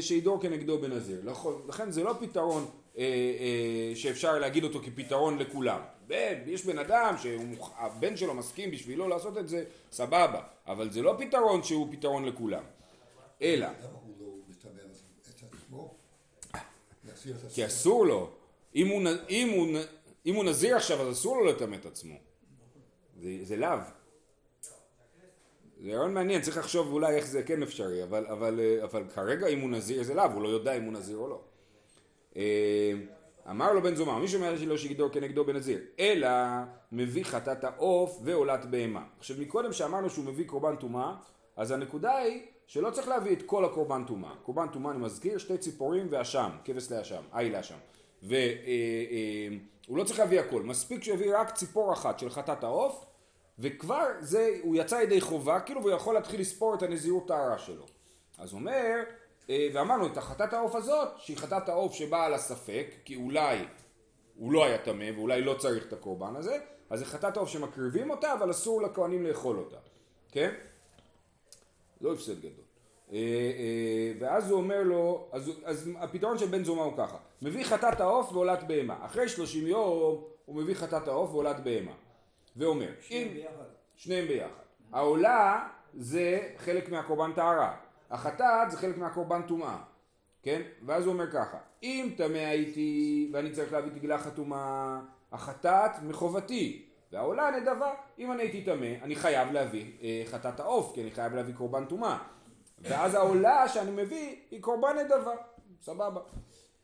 שידור 0.00 0.40
כנגדו 0.40 0.78
בנזיר? 0.78 1.20
לכן 1.68 1.90
זה 1.90 2.02
לא 2.02 2.14
פתרון 2.20 2.66
אה, 2.98 3.02
אה, 3.02 3.96
שאפשר 3.96 4.38
להגיד 4.38 4.64
אותו 4.64 4.80
כפתרון 4.82 5.38
לכולם. 5.38 5.80
יש 6.46 6.64
בן 6.64 6.78
אדם 6.78 7.14
שהבן 7.22 8.16
שלו 8.16 8.34
מסכים 8.34 8.70
בשבילו 8.70 9.08
לעשות 9.08 9.38
את 9.38 9.48
זה, 9.48 9.64
סבבה, 9.92 10.42
אבל 10.66 10.90
זה 10.90 11.02
לא 11.02 11.16
פתרון 11.18 11.62
שהוא 11.62 11.88
פתרון 11.92 12.24
לכולם. 12.24 12.62
אלא... 13.42 13.66
לא? 15.72 15.90
כי 17.54 17.66
אסור 17.66 18.06
לו. 18.06 18.30
אם 18.74 18.88
הוא, 18.88 19.02
אם, 19.30 19.48
הוא, 19.56 19.80
אם 20.26 20.34
הוא 20.34 20.44
נזיר 20.44 20.76
עכשיו 20.76 21.02
אז 21.02 21.12
אסור 21.12 21.36
לו 21.36 21.44
לטמא 21.44 21.74
את 21.74 21.86
עצמו. 21.86 22.14
זה, 23.20 23.30
זה 23.42 23.56
לאו. 23.56 23.78
זה 25.86 25.92
רעיון 25.92 26.14
מעניין, 26.14 26.42
צריך 26.42 26.56
לחשוב 26.56 26.92
אולי 26.92 27.16
איך 27.16 27.26
זה 27.26 27.42
כן 27.42 27.62
אפשרי, 27.62 28.02
אבל, 28.02 28.26
אבל, 28.26 28.60
אבל 28.82 29.04
כרגע 29.14 29.46
אם 29.46 29.60
הוא 29.60 29.70
נזיר 29.70 30.02
זה 30.02 30.14
לאו, 30.14 30.32
הוא 30.32 30.42
לא 30.42 30.48
יודע 30.48 30.76
אם 30.76 30.82
הוא 30.82 30.92
נזיר 30.92 31.16
או 31.16 31.28
לא. 31.28 31.40
אה, 32.36 32.92
אמר 33.50 33.72
לו 33.72 33.82
בן 33.82 33.94
זומא, 33.94 34.18
מי 34.18 34.28
שאומר 34.28 34.56
שלא 34.58 34.76
שיגדור 34.76 35.08
כנגדו 35.08 35.44
בנזיר, 35.44 35.80
אלא 35.98 36.28
מביא 36.92 37.24
חטאת 37.24 37.64
העוף 37.64 38.20
ועולת 38.24 38.64
בהמה. 38.64 39.04
עכשיו 39.18 39.36
מקודם 39.40 39.72
שאמרנו 39.72 40.10
שהוא 40.10 40.24
מביא 40.24 40.46
קורבן 40.46 40.76
טומאה, 40.76 41.14
אז 41.56 41.70
הנקודה 41.70 42.16
היא 42.16 42.42
שלא 42.66 42.90
צריך 42.90 43.08
להביא 43.08 43.32
את 43.32 43.42
כל 43.42 43.64
הקורבן 43.64 44.04
טומאה. 44.06 44.34
קורבן 44.42 44.66
טומאה 44.72 44.92
אני 44.92 45.00
מזכיר, 45.00 45.38
שתי 45.38 45.58
ציפורים 45.58 46.06
ואשם, 46.10 46.50
כבש 46.64 46.92
לאשם, 46.92 47.22
עי 47.32 47.50
לאשם. 47.50 47.78
והוא 48.22 48.36
אה, 48.36 48.46
אה, 49.90 49.96
לא 49.96 50.04
צריך 50.04 50.18
להביא 50.18 50.40
הכל, 50.40 50.62
מספיק 50.62 51.02
שהוא 51.02 51.14
יביא 51.14 51.38
רק 51.38 51.54
ציפור 51.54 51.92
אחת 51.92 52.18
של 52.18 52.30
חטאת 52.30 52.64
העוף, 52.64 53.05
וכבר 53.58 54.06
זה, 54.20 54.58
הוא 54.62 54.76
יצא 54.76 54.94
ידי 54.94 55.20
חובה, 55.20 55.60
כאילו 55.60 55.80
והוא 55.80 55.92
יכול 55.92 56.14
להתחיל 56.14 56.40
לספור 56.40 56.74
את 56.74 56.82
הנזירות 56.82 57.28
טהרה 57.28 57.58
שלו. 57.58 57.86
אז 58.38 58.52
הוא 58.52 58.60
אומר, 58.60 58.94
אה, 59.50 59.68
ואמרנו 59.74 60.06
את 60.06 60.16
החטאת 60.16 60.52
העוף 60.52 60.74
הזאת, 60.74 61.08
שהיא 61.16 61.36
חטאת 61.36 61.68
העוף 61.68 61.94
שבאה 61.94 62.24
על 62.24 62.34
הספק, 62.34 62.86
כי 63.04 63.16
אולי 63.16 63.64
הוא 64.36 64.52
לא 64.52 64.64
היה 64.64 64.78
טמא 64.78 65.10
ואולי 65.16 65.42
לא 65.42 65.54
צריך 65.54 65.86
את 65.86 65.92
הקורבן 65.92 66.36
הזה, 66.36 66.58
אז 66.90 66.98
זה 66.98 67.04
חטאת 67.04 67.36
העוף 67.36 67.48
שמקריבים 67.48 68.10
אותה, 68.10 68.32
אבל 68.32 68.50
אסור 68.50 68.82
לכהנים 68.82 69.26
לאכול 69.26 69.58
אותה, 69.58 69.76
כן? 70.32 70.54
לא 72.00 72.12
הפסד 72.12 72.38
גדול. 72.38 72.64
אה, 73.12 73.18
אה, 73.18 74.12
ואז 74.18 74.50
הוא 74.50 74.58
אומר 74.58 74.82
לו, 74.82 75.28
אז, 75.32 75.50
אז 75.64 75.90
הפתרון 75.98 76.38
של 76.38 76.46
בן 76.46 76.64
זומא 76.64 76.82
הוא 76.82 76.96
ככה, 76.96 77.16
מביא 77.42 77.64
חטאת 77.64 78.00
העוף 78.00 78.32
ועולת 78.32 78.62
בהמה, 78.68 78.96
אחרי 79.04 79.28
שלושים 79.28 79.66
יום 79.66 80.24
הוא 80.44 80.56
מביא 80.56 80.74
חטאת 80.74 81.08
העוף 81.08 81.30
ועולת 81.30 81.60
בהמה, 81.60 81.92
ואומר, 82.56 82.90
שניהם 83.00 83.34
ביחד. 83.34 83.64
שניהם 83.94 84.26
ביחד, 84.28 84.62
העולה 84.92 85.68
זה 85.94 86.48
חלק 86.56 86.88
מהקורבן 86.88 87.32
טהרה, 87.32 87.76
החטאת 88.10 88.70
זה 88.70 88.76
חלק 88.76 88.98
מהקורבן 88.98 89.42
טומאה, 89.42 89.78
כן? 90.42 90.62
ואז 90.86 91.06
הוא 91.06 91.12
אומר 91.12 91.30
ככה, 91.30 91.58
אם 91.82 92.14
טמא 92.16 92.38
הייתי 92.38 93.30
ואני 93.32 93.50
צריך 93.50 93.72
להביא 93.72 93.90
תגלה 93.90 94.18
חתומה, 94.18 95.00
החטאת 95.32 95.90
מחובתי, 96.02 96.86
והעולה 97.12 97.50
נדבה, 97.50 97.94
אם 98.18 98.32
אני 98.32 98.42
הייתי 98.42 98.64
טמא, 98.64 98.94
אני 99.02 99.14
חייב 99.14 99.52
להביא 99.52 99.92
אה, 100.02 100.22
חטאת 100.26 100.60
העוף, 100.60 100.94
כי 100.94 101.02
אני 101.02 101.10
חייב 101.10 101.34
להביא 101.34 101.54
קורבן 101.54 101.84
טומאה. 101.84 102.18
ואז 102.80 103.14
העולה 103.14 103.68
שאני 103.68 103.90
מביא 103.90 104.36
היא 104.50 104.62
קורבן 104.62 104.98
נדבה, 104.98 105.34
סבבה. 105.82 106.20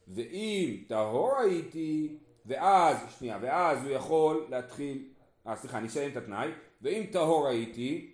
ואם 0.09 0.77
טהור 0.89 1.39
הייתי, 1.39 2.19
ואז, 2.47 2.97
שנייה, 3.19 3.39
ואז 3.41 3.85
הוא 3.85 3.91
יכול 3.91 4.47
להתחיל, 4.49 5.09
אה 5.47 5.57
סליחה, 5.57 5.79
אני 5.79 5.89
אסיים 5.89 6.11
את 6.11 6.17
התנאי, 6.17 6.49
ואם 6.83 7.07
טהור 7.13 7.49
הייתי, 7.49 8.13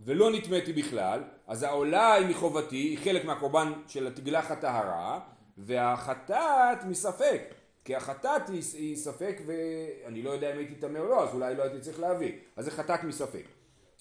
ולא 0.00 0.30
נטמאתי 0.30 0.72
בכלל, 0.72 1.22
אז 1.46 1.62
העולה 1.62 2.14
היא 2.14 2.26
מחובתי, 2.26 2.76
היא 2.76 2.98
חלק 2.98 3.24
מהקורבן 3.24 3.72
של 3.88 4.06
התגלח 4.06 4.50
הטהרה, 4.50 5.20
והחטאת 5.58 6.84
מספק. 6.84 7.54
כי 7.84 7.96
החטאת 7.96 8.48
היא, 8.48 8.62
היא 8.74 8.96
ספק 8.96 9.40
ואני 9.46 10.22
לא 10.22 10.30
יודע 10.30 10.52
אם 10.52 10.58
הייתי 10.58 10.74
טמא 10.74 10.98
או 10.98 11.08
לא, 11.08 11.24
אז 11.24 11.34
אולי 11.34 11.54
לא 11.54 11.62
הייתי 11.62 11.80
צריך 11.80 12.00
להביא. 12.00 12.32
אז 12.56 12.64
זה 12.64 12.70
חטאת 12.70 13.04
מספק. 13.04 13.44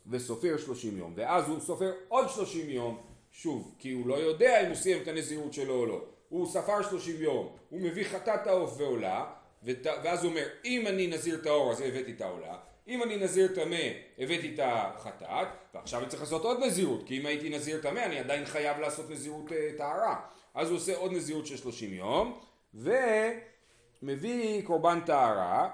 וסופר 0.07 0.57
שלושים 0.57 0.97
יום, 0.97 1.13
ואז 1.15 1.49
הוא 1.49 1.59
סופר 1.59 1.91
עוד 2.07 2.29
שלושים 2.29 2.69
יום, 2.69 2.97
שוב, 3.31 3.75
כי 3.79 3.91
הוא 3.91 4.07
לא 4.07 4.15
יודע 4.15 4.61
אם 4.61 4.67
הוא 4.67 4.75
סיים 4.75 5.01
את 5.01 5.07
הנזירות 5.07 5.53
שלו 5.53 5.73
או 5.73 5.85
לא. 5.85 6.05
הוא 6.29 6.47
ספר 6.47 6.81
שלושים 6.81 7.21
יום, 7.21 7.55
הוא 7.69 7.81
מביא 7.81 8.03
חטאת 8.03 8.47
העוף 8.47 8.75
ועולה, 8.77 9.25
ואז 9.63 10.23
הוא 10.23 10.29
אומר, 10.29 10.45
אם 10.65 10.87
אני 10.87 11.07
נזיר 11.07 11.39
טהור 11.43 11.71
אז 11.71 11.81
הבאתי 11.81 12.11
את 12.11 12.21
העולה, 12.21 12.57
אם 12.87 13.03
אני 13.03 13.17
נזיר 13.17 13.47
טמא, 13.55 13.85
הבאתי 14.19 14.53
את 14.53 14.59
החטאת, 14.63 15.47
ועכשיו 15.73 15.99
אני 16.01 16.09
צריך 16.09 16.21
לעשות 16.21 16.43
עוד 16.43 16.59
נזירות, 16.63 17.07
כי 17.07 17.19
אם 17.19 17.25
הייתי 17.25 17.49
נזיר 17.49 17.81
טמא, 17.81 17.99
אני 17.99 18.19
עדיין 18.19 18.45
חייב 18.45 18.79
לעשות 18.79 19.09
נזירות 19.09 19.51
אה, 19.51 19.69
טהרה. 19.77 20.19
אז 20.53 20.69
הוא 20.69 20.77
עושה 20.77 20.97
עוד 20.97 21.11
נזירות 21.11 21.45
של 21.45 21.57
30 21.57 21.93
יום, 21.93 22.39
ומביא 22.73 24.61
קורבן 24.65 24.99
טהרה, 25.05 25.69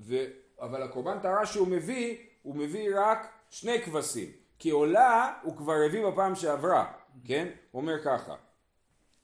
ו... 0.00 0.16
אבל 0.60 0.82
הקורבן 0.82 1.18
טהרה 1.18 1.46
שהוא 1.46 1.68
מביא, 1.68 2.16
הוא 2.42 2.56
מביא 2.56 2.90
רק 2.94 3.28
שני 3.50 3.82
כבשים. 3.82 4.30
כי 4.58 4.70
עולה 4.70 5.32
הוא 5.42 5.56
כבר 5.56 5.76
הביא 5.86 6.06
בפעם 6.06 6.34
שעברה, 6.34 6.92
כן? 7.24 7.48
הוא 7.70 7.82
אומר 7.82 8.04
ככה. 8.04 8.34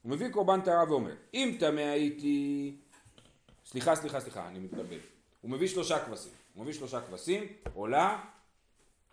הוא 0.03 0.13
מביא 0.13 0.29
קורבן 0.29 0.61
טהרה 0.61 0.85
ואומר, 0.89 1.15
אם 1.35 1.57
טמא 1.61 1.81
הייתי... 1.81 2.77
סליחה, 3.71 3.95
סליחה, 3.95 4.21
סליחה, 4.21 4.49
אני 4.49 4.59
מתבלבל. 4.59 4.99
הוא 5.41 5.51
מביא 5.51 5.69
שלושה 5.69 6.05
כבשים. 6.05 6.33
הוא 6.55 6.63
מביא 6.63 6.73
שלושה 6.73 7.01
כבשים, 7.01 7.45
עולה, 7.75 8.21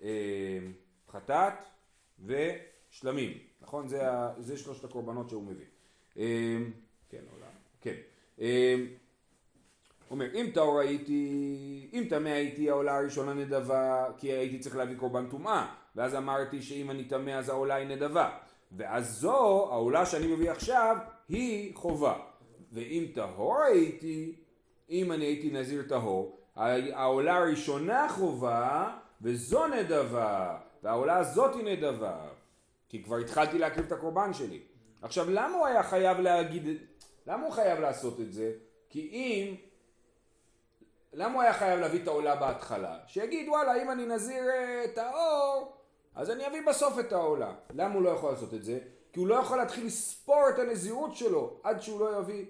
אה, 0.01 0.59
חטאת 1.11 1.53
ושלמים. 2.25 3.37
נכון? 3.61 3.87
זה, 3.87 4.01
זה 4.37 4.57
שלושת 4.57 4.83
הקורבנות 4.83 5.29
שהוא 5.29 5.43
מביא. 5.43 5.65
אה, 6.17 6.57
כן, 7.09 7.21
עולה. 7.33 7.45
כן. 7.81 7.95
אה, 8.41 8.75
אומר, 10.11 10.35
אם 10.35 10.51
טהור 10.53 10.79
הייתי, 10.79 11.89
אם 11.93 12.03
טמא 12.09 12.29
הייתי 12.29 12.69
העולה 12.69 12.97
הראשונה 12.97 13.33
נדבה, 13.33 14.05
כי 14.17 14.27
הייתי 14.27 14.59
צריך 14.59 14.75
להביא 14.75 14.97
קורבן 14.97 15.29
טומאה, 15.29 15.73
ואז 15.95 16.15
אמרתי 16.15 16.61
שאם 16.61 16.91
אני 16.91 17.03
טמא 17.05 17.31
אז 17.31 17.49
העולה 17.49 17.75
היא 17.75 17.87
נדבה, 17.87 18.37
ואז 18.71 19.19
זו, 19.19 19.67
העולה 19.71 20.05
שאני 20.05 20.27
מביא 20.27 20.51
עכשיו, 20.51 20.97
היא 21.29 21.75
חובה. 21.75 22.19
ואם 22.71 23.05
טהור 23.13 23.61
הייתי, 23.61 24.35
אם 24.89 25.11
אני 25.11 25.25
הייתי 25.25 25.51
נזיר 25.51 25.83
טהור, 25.89 26.37
העולה 26.55 27.37
הראשונה 27.37 28.07
חובה, 28.09 28.97
וזו 29.21 29.67
נדבה, 29.67 30.57
והעולה 30.83 31.17
הזאת 31.17 31.55
היא 31.55 31.63
נדבה. 31.63 32.27
כי 32.89 33.03
כבר 33.03 33.17
התחלתי 33.17 33.59
להקריב 33.59 33.85
את 33.85 33.91
הקורבן 33.91 34.33
שלי. 34.33 34.61
עכשיו, 35.01 35.29
למה 35.29 35.57
הוא 35.57 35.65
היה 35.65 35.83
חייב 35.83 36.19
להגיד, 36.19 36.67
למה 37.27 37.45
הוא 37.45 37.53
חייב 37.53 37.79
לעשות 37.79 38.19
את 38.19 38.33
זה? 38.33 38.51
כי 38.89 38.99
אם 38.99 39.55
למה 41.13 41.33
הוא 41.33 41.41
היה 41.41 41.53
חייב 41.53 41.79
להביא 41.79 42.03
את 42.03 42.07
העולה 42.07 42.35
בהתחלה? 42.35 42.97
שיגיד 43.07 43.49
וואלה 43.49 43.83
אם 43.83 43.91
אני 43.91 44.05
נזיר 44.05 44.43
אה, 44.49 44.85
את 44.85 44.97
האור 44.97 45.75
אז 46.15 46.29
אני 46.29 46.47
אביא 46.47 46.61
בסוף 46.67 46.99
את 46.99 47.13
העולה. 47.13 47.53
למה 47.73 47.93
הוא 47.93 48.03
לא 48.03 48.09
יכול 48.09 48.31
לעשות 48.31 48.53
את 48.53 48.63
זה? 48.63 48.79
כי 49.13 49.19
הוא 49.19 49.27
לא 49.27 49.35
יכול 49.35 49.57
להתחיל 49.57 49.85
לספור 49.85 50.49
את 50.49 50.59
הנזירות 50.59 51.15
שלו 51.15 51.59
עד 51.63 51.81
שהוא 51.81 51.99
לא 51.99 52.19
יביא 52.19 52.45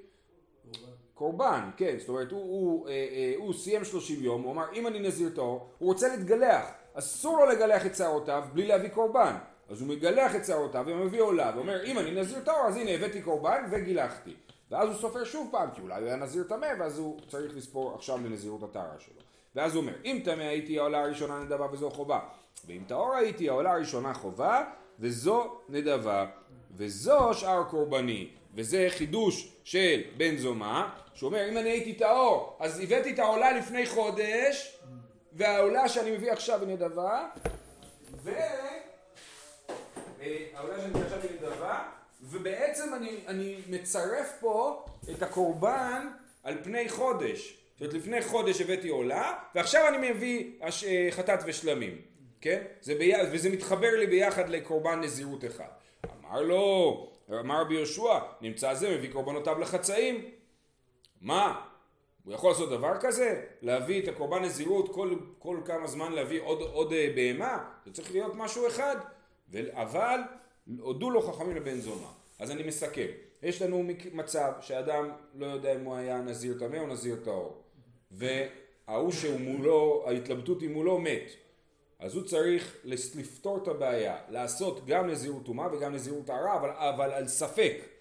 קורבן, 1.15 1.69
כן, 1.78 1.95
זאת 1.99 2.10
אומרת 2.10 2.32
הוא, 2.32 2.41
הוא, 2.41 2.88
אה, 2.88 2.93
אה, 2.93 3.34
הוא 3.38 3.54
סיים 3.54 3.86
30 3.86 4.23
יום, 4.23 4.41
הוא 4.41 4.51
אמר 4.51 4.65
אם 4.73 4.88
אני 4.88 4.99
נזיר 4.99 5.30
טהור, 5.36 5.69
הוא 5.78 5.89
רוצה 5.89 6.08
להתגלח, 6.08 6.65
אסור 6.93 7.38
לו 7.38 7.45
לגלח 7.45 7.86
את 7.86 7.95
שערותיו 7.95 8.43
בלי 8.54 8.67
להביא 8.67 8.89
קורבן, 8.89 9.36
אז 9.69 9.82
הוא 9.82 9.89
מגלח 9.89 10.36
את 10.36 10.45
שערותיו 10.45 10.84
ומביא 10.88 11.21
עולה 11.21 11.51
ואומר 11.56 11.86
אם 11.86 11.99
אני 11.99 12.12
נזיר 12.12 12.39
טהור 12.39 12.67
אז 12.67 12.78
הנה 12.78 12.91
הבאתי 12.91 13.21
קורבן 13.21 13.63
וגילחתי. 13.71 14.34
ואז 14.71 14.89
הוא 14.89 14.97
סופר 14.97 15.23
שוב 15.23 15.47
פעם 15.51 15.69
כי 15.75 15.82
אולי 15.82 16.01
הוא 16.01 16.08
היה 16.08 16.15
נזיר 16.15 16.43
טמא 16.43 16.67
ואז 16.80 16.99
הוא 16.99 17.19
צריך 17.28 17.58
לספור 17.58 17.95
עכשיו 17.95 18.17
לנזירות 18.17 18.63
הטהרה 18.63 18.99
שלו. 18.99 19.21
ואז 19.56 19.75
הוא 19.75 19.82
אומר 19.82 19.93
אם 20.06 20.21
טמא 20.23 20.41
הייתי 20.41 20.80
העולה 20.80 21.04
הראשונה 21.04 21.39
נדבה 21.39 21.65
וזו 21.71 21.89
חובה. 21.89 22.19
ואם 22.67 22.84
טהור 22.88 23.13
הייתי 23.13 23.49
העולה 23.49 23.73
הראשונה 23.73 24.13
חובה 24.13 24.63
וזו 24.99 25.60
נדבה. 25.69 26.25
וזו 26.71 27.34
שאר 27.34 27.63
קורבני. 27.63 28.30
וזה 28.56 28.88
חידוש 28.89 29.54
של 29.63 30.01
בן 30.17 30.38
זומא 30.38 30.88
שאומר 31.15 31.49
אם 31.49 31.58
אני 31.58 31.69
הייתי 31.69 31.93
טהור 31.93 32.58
אז 32.60 32.80
הבאתי 32.80 33.13
את 33.13 33.19
העולה 33.19 33.51
לפני 33.51 33.86
חודש 33.86 34.80
והעולה 35.34 35.89
שאני 35.89 36.12
מביא 36.12 36.32
עכשיו 36.32 36.62
היא 36.62 36.67
נדבה 36.67 37.28
ו... 38.23 38.32
אה, 40.21 40.38
שאני 40.78 40.88
מביא 40.89 41.01
עכשיו 41.01 41.19
היא 41.21 41.32
נדבה 41.41 41.84
ובעצם 42.21 42.93
אני, 42.93 43.17
אני 43.28 43.56
מצרף 43.69 44.34
פה 44.39 44.86
את 45.12 45.23
הקורבן 45.23 46.08
על 46.43 46.63
פני 46.63 46.89
חודש 46.89 47.58
זאת 47.73 47.82
אומרת 47.82 47.93
לפני 47.93 48.21
חודש 48.21 48.62
הבאתי 48.62 48.89
עולה 48.89 49.34
ועכשיו 49.56 49.88
אני 49.88 50.12
מביא 50.12 50.51
הש- 50.62 50.84
אה, 50.84 51.08
חטאת 51.12 51.39
ושלמים 51.45 52.01
כן? 52.41 52.63
זה 52.82 52.95
בי... 52.95 53.13
וזה 53.32 53.49
מתחבר 53.49 53.95
לי 53.99 54.08
ביחד 54.08 54.49
לקורבן 54.49 55.01
נזירות 55.01 55.45
אחד 55.45 55.67
אמר 56.19 56.41
לו, 56.41 57.08
אמר 57.39 57.62
רבי 57.62 57.73
יהושע, 57.73 58.19
נמצא 58.41 58.73
זה 58.73 58.89
מביא 58.97 59.12
קורבנותיו 59.12 59.60
לחצאים. 59.60 60.32
מה? 61.26 61.62
הוא 62.24 62.34
יכול 62.34 62.50
לעשות 62.50 62.70
דבר 62.70 62.98
כזה? 63.02 63.42
להביא 63.62 64.04
את 64.04 64.08
הקורבן 64.08 64.44
נזירות 64.44 64.94
כל, 64.94 65.16
כל 65.40 65.58
כמה 65.66 65.88
זמן 65.88 66.12
להביא 66.12 66.42
עוד, 66.42 66.62
עוד 66.62 66.94
אה, 66.94 67.12
בהמה? 67.16 67.70
זה 67.86 67.94
צריך 67.94 68.12
להיות 68.12 68.36
משהו 68.36 68.68
אחד. 68.68 68.96
אבל 69.72 70.20
הודו 70.80 71.10
לו 71.10 71.22
חכמים 71.22 71.56
לבן 71.56 71.80
זומא. 71.80 72.08
אז 72.40 72.52
אני 72.52 72.64
מסכם. 72.64 73.08
יש 73.44 73.62
לנו 73.62 73.84
מצב 74.14 74.52
שאדם 74.62 75.10
לא 75.36 75.46
יודע 75.46 75.76
אם 75.76 75.84
הוא 75.84 75.96
היה 75.96 76.22
נזיר 76.22 76.60
טמא 76.60 76.78
או 76.78 76.88
נזיר 76.88 77.16
טהור. 77.24 77.62
וההוא 78.12 79.12
שהוא 79.12 79.40
מולו, 79.40 80.04
ההתלבטות 80.08 80.62
היא 80.62 80.70
מולו 80.70 81.00
מת. 81.00 81.32
אז 82.00 82.16
הוא 82.16 82.24
צריך 82.24 82.78
לפתור 82.86 83.58
את 83.58 83.68
הבעיה, 83.68 84.18
לעשות 84.30 84.86
גם 84.86 85.08
נזירות 85.08 85.46
טומאה 85.46 85.74
וגם 85.74 85.94
נזירות 85.94 86.26
טהרה, 86.26 86.56
אבל, 86.56 86.70
אבל 86.70 87.12
על 87.12 87.28
ספק. 87.28 87.95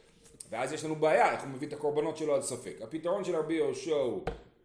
ואז 0.55 0.73
יש 0.73 0.85
לנו 0.85 0.97
בעיה, 0.97 1.33
איך 1.33 1.43
הוא 1.43 1.51
מביא 1.51 1.69
את 1.69 1.73
הקורבנות 1.73 2.17
שלו 2.17 2.35
על 2.35 2.43
ספק. 2.43 2.77
הפתרון 2.83 3.25
של 3.25 3.37
רבי 3.37 3.55
יהושע 3.55 3.95
הוא 3.95 4.25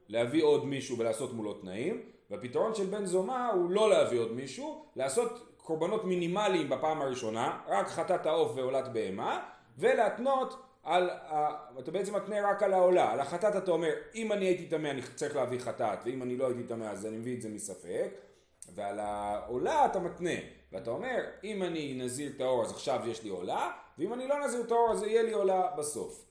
להביא 0.09 0.43
עוד 0.43 0.65
מישהו 0.65 0.97
ולעשות 0.97 1.33
מולו 1.33 1.53
תנאים, 1.53 2.01
והפתרון 2.29 2.75
של 2.75 2.85
בן 2.85 3.05
זומא 3.05 3.51
הוא 3.53 3.69
לא 3.69 3.89
להביא 3.89 4.19
עוד 4.19 4.31
מישהו, 4.31 4.85
לעשות 4.95 5.55
קורבנות 5.57 6.05
מינימליים 6.05 6.69
בפעם 6.69 7.01
הראשונה, 7.01 7.59
רק 7.67 7.87
חטאת 7.87 8.25
העוף 8.25 8.51
ועולת 8.55 8.87
בהמה, 8.87 9.39
ולהתנות 9.77 10.63
על, 10.83 11.09
ה... 11.09 11.49
אתה 11.79 11.91
בעצם 11.91 12.15
מתנה 12.15 12.51
רק 12.51 12.63
על 12.63 12.73
העולה, 12.73 13.11
על 13.11 13.19
החטאת 13.19 13.55
אתה 13.55 13.71
אומר, 13.71 13.93
אם 14.15 14.31
אני 14.31 14.45
הייתי 14.45 14.65
טמא 14.65 14.87
אני 14.87 15.01
צריך 15.15 15.35
להביא 15.35 15.59
חטאת, 15.59 15.99
ואם 16.05 16.23
אני 16.23 16.37
לא 16.37 16.47
הייתי 16.47 16.63
טמא 16.63 16.85
אז 16.85 17.05
אני 17.05 17.17
מביא 17.17 17.35
את 17.35 17.41
זה 17.41 17.49
מספק, 17.49 18.09
ועל 18.75 18.99
העולה 18.99 19.85
אתה 19.85 19.99
מתנה, 19.99 20.39
ואתה 20.71 20.89
אומר, 20.89 21.17
אם 21.43 21.63
אני 21.63 21.93
נזיר 21.93 22.31
טהור 22.37 22.63
אז 22.63 22.71
עכשיו 22.71 23.01
יש 23.07 23.23
לי 23.23 23.29
עולה, 23.29 23.71
ואם 23.97 24.13
אני 24.13 24.27
לא 24.27 24.45
נזיר 24.45 24.63
טהור 24.63 24.91
אז 24.91 25.03
יהיה 25.03 25.23
לי 25.23 25.33
עולה 25.33 25.67
בסוף. 25.77 26.25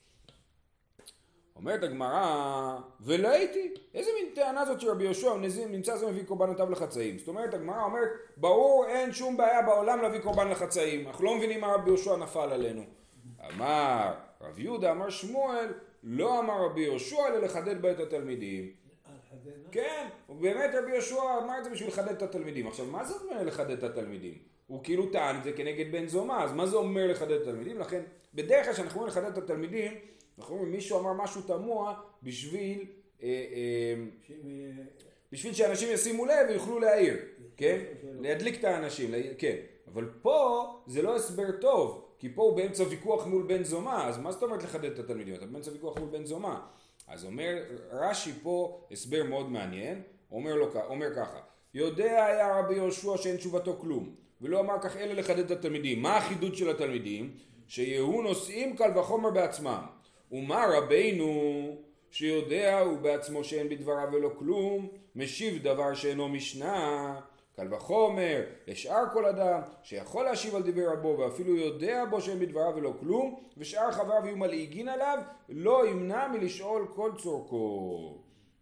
אומרת 1.57 1.83
הגמרא, 1.83 2.79
ולא 3.01 3.29
הייתי, 3.29 3.75
איזה 3.95 4.11
מין 4.21 4.35
טענה 4.35 4.65
זאת 4.65 4.81
שרבי 4.81 5.05
יהושע 5.05 5.35
נמצא 5.69 5.97
זה 5.97 6.07
מביא 6.07 6.25
קורבנותיו 6.25 6.71
לחצאים. 6.71 7.19
זאת 7.19 7.29
אומרת 7.29 7.55
הגמרא 7.55 7.85
אומרת, 7.85 8.09
ברור 8.37 8.85
אין 8.89 9.13
שום 9.13 9.37
בעיה 9.37 9.63
בעולם 9.63 10.03
להביא 10.03 10.19
קורבן 10.21 10.49
לחצאים, 10.49 11.07
אנחנו 11.07 11.25
לא 11.25 11.37
מבינים 11.37 11.61
מה 11.61 11.67
רבי 11.67 11.91
יהושע 11.91 12.17
נפל 12.17 12.53
עלינו. 12.53 12.83
אמר 13.55 14.15
רב 14.41 14.59
יהודה, 14.59 14.91
אמר 14.91 15.11
שמואל, 15.11 15.73
לא 16.03 16.41
אמר 16.41 16.65
רבי 16.65 16.81
יהושע 16.81 17.29
אלא 17.29 17.39
לחדד 17.39 17.83
בה 17.83 17.91
את 17.91 18.01
התלמידים. 18.01 18.73
כן, 19.73 20.09
ובאמת 20.29 20.71
רבי 20.75 20.93
יהושע 20.93 21.23
אמר 21.45 21.59
את 21.59 21.65
זה 21.65 21.71
בשביל 21.71 21.89
לחדד 21.89 22.13
את 22.13 22.23
התלמידים. 22.23 22.67
עכשיו, 22.67 22.87
מה 22.87 23.05
זה 23.05 23.15
אומר 23.15 23.43
לחדד 23.43 23.71
את 23.71 23.83
התלמידים? 23.83 24.39
הוא 24.67 24.85
כאילו 24.85 25.07
טען 25.07 25.39
את 25.39 25.45
זה 25.45 25.53
כנגד 25.53 25.93
בן 25.93 26.07
זומא, 26.07 26.43
אז 26.45 26.53
מה 26.53 26.67
זה 26.67 26.77
אומר 26.77 27.07
לחדד 27.07 27.31
את 27.31 27.43
התלמידים? 27.43 27.79
לכן, 27.79 28.03
בדרך 28.35 28.65
כלל 28.65 28.75
כשאנחנו 28.75 29.01
אומרים 29.01 29.17
לחדד 29.17 29.33
את 29.33 29.39
התלמידים, 29.39 29.93
אנחנו 30.39 30.55
אומרים 30.55 30.73
מישהו 30.73 31.01
אמר 31.01 31.13
משהו 31.13 31.43
תמוה 31.43 32.01
בשביל, 32.23 32.85
אה, 33.23 33.29
אה, 33.29 33.95
בשביל 35.33 35.53
שאנשים 35.53 35.89
ישימו 35.93 36.27
לב 36.27 36.47
ויוכלו 36.49 36.79
להעיר, 36.79 37.17
כן? 37.57 37.79
להדליק 38.21 38.59
את 38.59 38.65
האנשים, 38.65 39.11
כן. 39.39 39.57
אבל 39.93 40.09
פה 40.23 40.65
זה 40.87 41.03
לא 41.03 41.17
הסבר 41.17 41.51
טוב, 41.61 42.09
כי 42.19 42.29
פה 42.35 42.43
הוא 42.43 42.57
באמצע 42.57 42.85
ויכוח 42.91 43.27
מול 43.27 43.43
בן 43.43 43.65
זומא, 43.65 44.09
אז 44.09 44.19
מה 44.19 44.33
זאת 44.33 44.43
אומרת 44.43 44.63
לחדד 44.63 44.91
את 44.93 44.99
התלמידים? 44.99 45.35
אתה 45.35 45.47
באמצע 45.47 45.71
ויכוח 45.71 45.99
מול 45.99 46.09
בן 46.09 46.25
זומא. 46.25 46.55
אז 47.09 47.25
אומר 47.25 47.63
רש"י 47.93 48.33
פה 48.43 48.81
הסבר 48.91 49.25
מאוד 49.25 49.51
מעניין, 49.51 50.03
אומר, 50.31 50.55
לו, 50.55 50.69
אומר 50.89 51.15
ככה, 51.17 51.39
יודע 51.75 52.25
היה 52.25 52.59
רבי 52.59 52.75
יהושע 52.75 53.17
שאין 53.17 53.37
תשובתו 53.37 53.77
כלום, 53.79 54.15
ולא 54.41 54.61
אמר 54.61 54.75
כך 54.81 54.97
אלא 54.97 55.15
לחדד 55.15 55.39
את 55.39 55.51
התלמידים. 55.51 56.03
מה 56.03 56.17
החידוד 56.17 56.57
של 56.57 56.71
התלמידים? 56.71 57.37
שיהיו 57.67 58.23
נושאים 58.23 58.77
קל 58.77 58.99
וחומר 58.99 59.31
בעצמם. 59.31 59.83
ומה 60.33 60.67
רבינו 60.77 61.33
שיודע 62.11 62.79
הוא 62.79 62.99
בעצמו 62.99 63.45
שאין 63.45 63.69
בדבריו 63.69 64.09
ולא 64.13 64.31
כלום, 64.39 64.89
משיב 65.17 65.63
דבר 65.63 65.95
שאינו 65.95 66.29
משנה. 66.29 67.21
קל 67.59 67.75
וחומר 67.75 68.43
לשאר 68.67 69.05
כל 69.13 69.25
אדם 69.25 69.61
שיכול 69.83 70.25
להשיב 70.25 70.55
על 70.55 70.63
דברי 70.63 70.87
רבו 70.87 71.19
ואפילו 71.19 71.57
יודע 71.57 72.05
בו 72.11 72.21
שאין 72.21 72.39
בדבריו 72.39 72.73
ולא 72.77 72.93
כלום 73.01 73.41
ושאר 73.57 73.93
חבריו 73.93 74.27
יהיו 74.27 74.37
מלעיגין 74.37 74.89
עליו 74.89 75.19
לא 75.49 75.89
ימנע 75.89 76.29
מלשאול 76.29 76.87
כל 76.95 77.11
צורכו. 77.19 78.19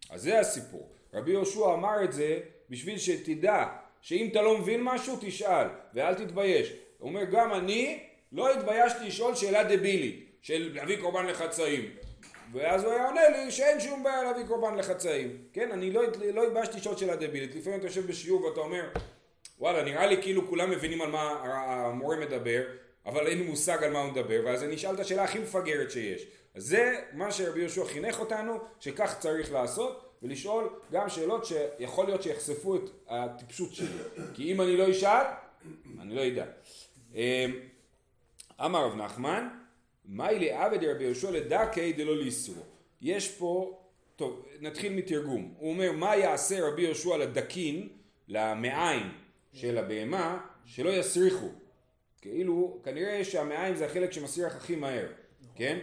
אז 0.09 0.21
זה 0.21 0.39
הסיפור. 0.39 0.89
רבי 1.13 1.31
יהושע 1.31 1.73
אמר 1.73 2.03
את 2.03 2.13
זה 2.13 2.39
בשביל 2.69 2.97
שתדע 2.97 3.65
שאם 4.01 4.27
אתה 4.31 4.41
לא 4.41 4.57
מבין 4.57 4.83
משהו 4.83 5.17
תשאל 5.21 5.67
ואל 5.93 6.13
תתבייש. 6.13 6.73
הוא 6.97 7.09
אומר 7.09 7.23
גם 7.23 7.53
אני 7.53 8.03
לא 8.31 8.53
התביישתי 8.53 9.07
לשאול 9.07 9.35
שאלה 9.35 9.63
דבילית 9.63 10.37
של 10.41 10.71
להביא 10.73 11.01
קורבן 11.01 11.25
לחצאים 11.25 11.89
ואז 12.53 12.83
הוא 12.83 12.93
היה 12.93 13.07
עונה 13.07 13.29
לי 13.29 13.51
שאין 13.51 13.79
שום 13.79 14.03
בעיה 14.03 14.23
להביא 14.23 14.45
קורבן 14.47 14.75
לחצאים. 14.75 15.37
כן, 15.53 15.71
אני 15.71 15.91
לא, 15.91 16.01
לא 16.33 16.63
שעות 16.77 16.97
שאלה 16.97 17.15
דבילית. 17.15 17.55
לפעמים 17.55 17.79
אתה 17.79 17.87
יושב 17.87 18.07
בשיעור 18.07 18.43
ואתה 18.43 18.59
אומר, 18.59 18.89
וואלה, 19.59 19.83
נראה 19.83 20.05
לי 20.05 20.21
כאילו 20.21 20.47
כולם 20.47 20.71
מבינים 20.71 21.01
על 21.01 21.11
מה 21.11 21.29
המורה 21.43 22.17
מדבר, 22.17 22.63
אבל 23.05 23.27
אין 23.27 23.37
לי 23.37 23.43
מושג 23.45 23.83
על 23.83 23.91
מה 23.91 23.99
הוא 23.99 24.11
מדבר, 24.11 24.41
ואז 24.45 24.63
אני 24.63 24.75
אשאל 24.75 24.95
את 24.95 24.99
השאלה 24.99 25.23
הכי 25.23 25.39
מפגרת 25.39 25.91
שיש. 25.91 26.27
אז 26.55 26.63
זה 26.63 27.01
מה 27.13 27.31
שרבי 27.31 27.59
יהושע 27.59 27.85
חינך 27.85 28.19
אותנו, 28.19 28.59
שכך 28.79 29.15
צריך 29.19 29.51
לעשות, 29.51 30.17
ולשאול 30.23 30.69
גם 30.91 31.09
שאלות 31.09 31.45
שיכול 31.45 32.05
להיות 32.05 32.23
שיחשפו 32.23 32.75
את 32.75 32.89
הטיפשות 33.07 33.73
שלי. 33.73 33.87
כי 34.33 34.51
אם 34.51 34.61
אני 34.61 34.77
לא 34.77 34.91
אשאל, 34.91 35.25
אני 36.01 36.15
לא 36.15 36.27
אדע. 36.27 36.45
אמ, 37.15 37.59
אמר 38.65 38.85
רב 38.85 38.95
נחמן, 38.95 39.47
מאי 40.07 40.39
לעבד 40.39 40.83
רבי 40.83 41.03
יהושע 41.03 41.31
לדכי 41.31 41.93
דלא 41.93 42.17
ליסרו. 42.17 42.61
יש 43.01 43.31
פה, 43.37 43.79
טוב, 44.15 44.45
נתחיל 44.59 44.93
מתרגום. 44.93 45.53
הוא 45.57 45.69
אומר, 45.69 45.91
מה 45.91 46.15
יעשה 46.15 46.67
רבי 46.67 46.81
יהושע 46.81 47.17
לדקין, 47.17 47.89
למעיים 48.27 49.07
של 49.53 49.77
הבהמה, 49.77 50.45
שלא 50.65 50.89
יסריחו. 50.89 51.47
כאילו, 52.21 52.79
כנראה 52.83 53.23
שהמעיים 53.23 53.75
זה 53.75 53.85
החלק 53.85 54.11
שמסריח 54.11 54.55
הכי 54.55 54.75
מהר, 54.75 55.07
כן? 55.55 55.79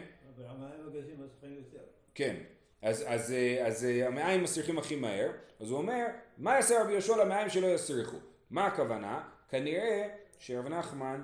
מסריחים 1.25 1.57
יותר. 1.57 1.85
כן. 2.15 2.37
אז, 2.83 3.05
אז, 3.07 3.33
אה, 3.33 3.67
אז 3.67 3.85
אה, 3.85 4.07
המעיים 4.07 4.43
מסריחים 4.43 4.79
הכי 4.79 4.97
מהר, 4.97 5.31
אז 5.61 5.71
הוא 5.71 5.79
אומר, 5.79 6.07
מה 6.39 6.55
יעשה 6.55 6.83
רבי 6.83 6.93
יהושע 6.93 7.17
למעיים 7.17 7.49
שלא 7.51 7.67
יסריחו? 7.67 8.17
מה 8.51 8.67
הכוונה? 8.67 9.23
כנראה 9.49 10.09
שרב 10.39 10.69
נחמן, 10.69 11.23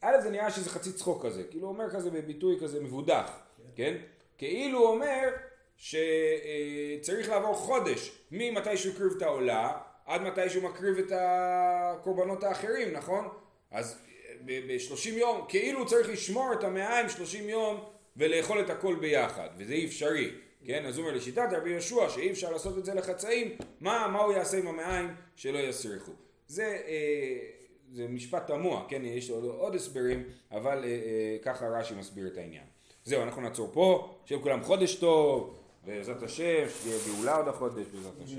א' 0.00 0.20
זה 0.22 0.30
נראה 0.30 0.50
שזה 0.50 0.70
חצי 0.70 0.92
צחוק 0.92 1.26
כזה, 1.26 1.44
כאילו 1.44 1.68
הוא 1.68 1.74
אומר 1.74 1.90
כזה 1.90 2.10
בביטוי 2.10 2.60
כזה 2.60 2.80
מבודח, 2.80 3.30
כן? 3.76 3.96
כאילו 4.38 4.78
הוא 4.78 4.88
אומר 4.88 5.28
שצריך 5.76 7.28
לעבור 7.28 7.54
חודש 7.54 8.12
ממתי 8.30 8.76
שהוא 8.76 8.94
הקריב 8.94 9.12
את 9.16 9.22
העולה 9.22 9.72
עד 10.06 10.22
מתי 10.22 10.50
שהוא 10.50 10.62
מקריב 10.62 10.98
את 10.98 11.12
הקורבנות 11.14 12.44
האחרים, 12.44 12.92
נכון? 12.92 13.28
אז 13.70 13.98
ב-30 14.44 15.08
יום, 15.08 15.44
כאילו 15.48 15.78
הוא 15.78 15.86
צריך 15.86 16.08
לשמור 16.08 16.52
את 16.52 16.64
המעיים 16.64 17.08
30 17.08 17.48
יום 17.48 17.84
ולאכול 18.16 18.60
את 18.60 18.70
הכל 18.70 18.96
ביחד, 19.00 19.48
וזה 19.58 19.72
אי 19.72 19.86
אפשרי, 19.86 20.30
כן? 20.66 20.86
אז 20.86 20.98
הוא 20.98 21.06
אומר 21.06 21.16
לשיטת 21.16 21.48
רבי 21.52 21.70
יהושע 21.70 22.10
שאי 22.10 22.30
אפשר 22.30 22.52
לעשות 22.52 22.78
את 22.78 22.84
זה 22.84 22.94
לחצאים, 22.94 23.56
מה, 23.80 24.08
מה 24.12 24.18
הוא 24.18 24.32
יעשה 24.32 24.58
עם 24.58 24.66
המעיים 24.66 25.14
שלא 25.36 25.58
יסריחו? 25.58 26.12
זה, 26.46 26.82
אה, 26.86 27.57
זה 27.92 28.08
משפט 28.08 28.46
תמוה, 28.46 28.84
כן? 28.88 29.04
יש 29.04 29.30
עוד, 29.30 29.44
עוד 29.44 29.74
הסברים, 29.74 30.24
אבל 30.50 30.84
אה, 30.84 30.88
אה, 30.88 31.36
ככה 31.42 31.68
רש"י 31.68 31.94
מסביר 31.94 32.26
את 32.26 32.36
העניין. 32.36 32.64
זהו, 33.04 33.22
אנחנו 33.22 33.42
נעצור 33.42 33.70
פה, 33.72 34.14
שיהיה 34.24 34.40
לכולם 34.40 34.62
חודש 34.62 34.94
טוב, 34.94 35.54
בעזרת 35.86 36.22
השם, 36.22 36.64
שתהיה 36.68 36.98
גאולה 37.06 37.36
עוד 37.36 37.48
החודש, 37.48 37.86
בעזרת 37.86 38.20
השם. 38.24 38.38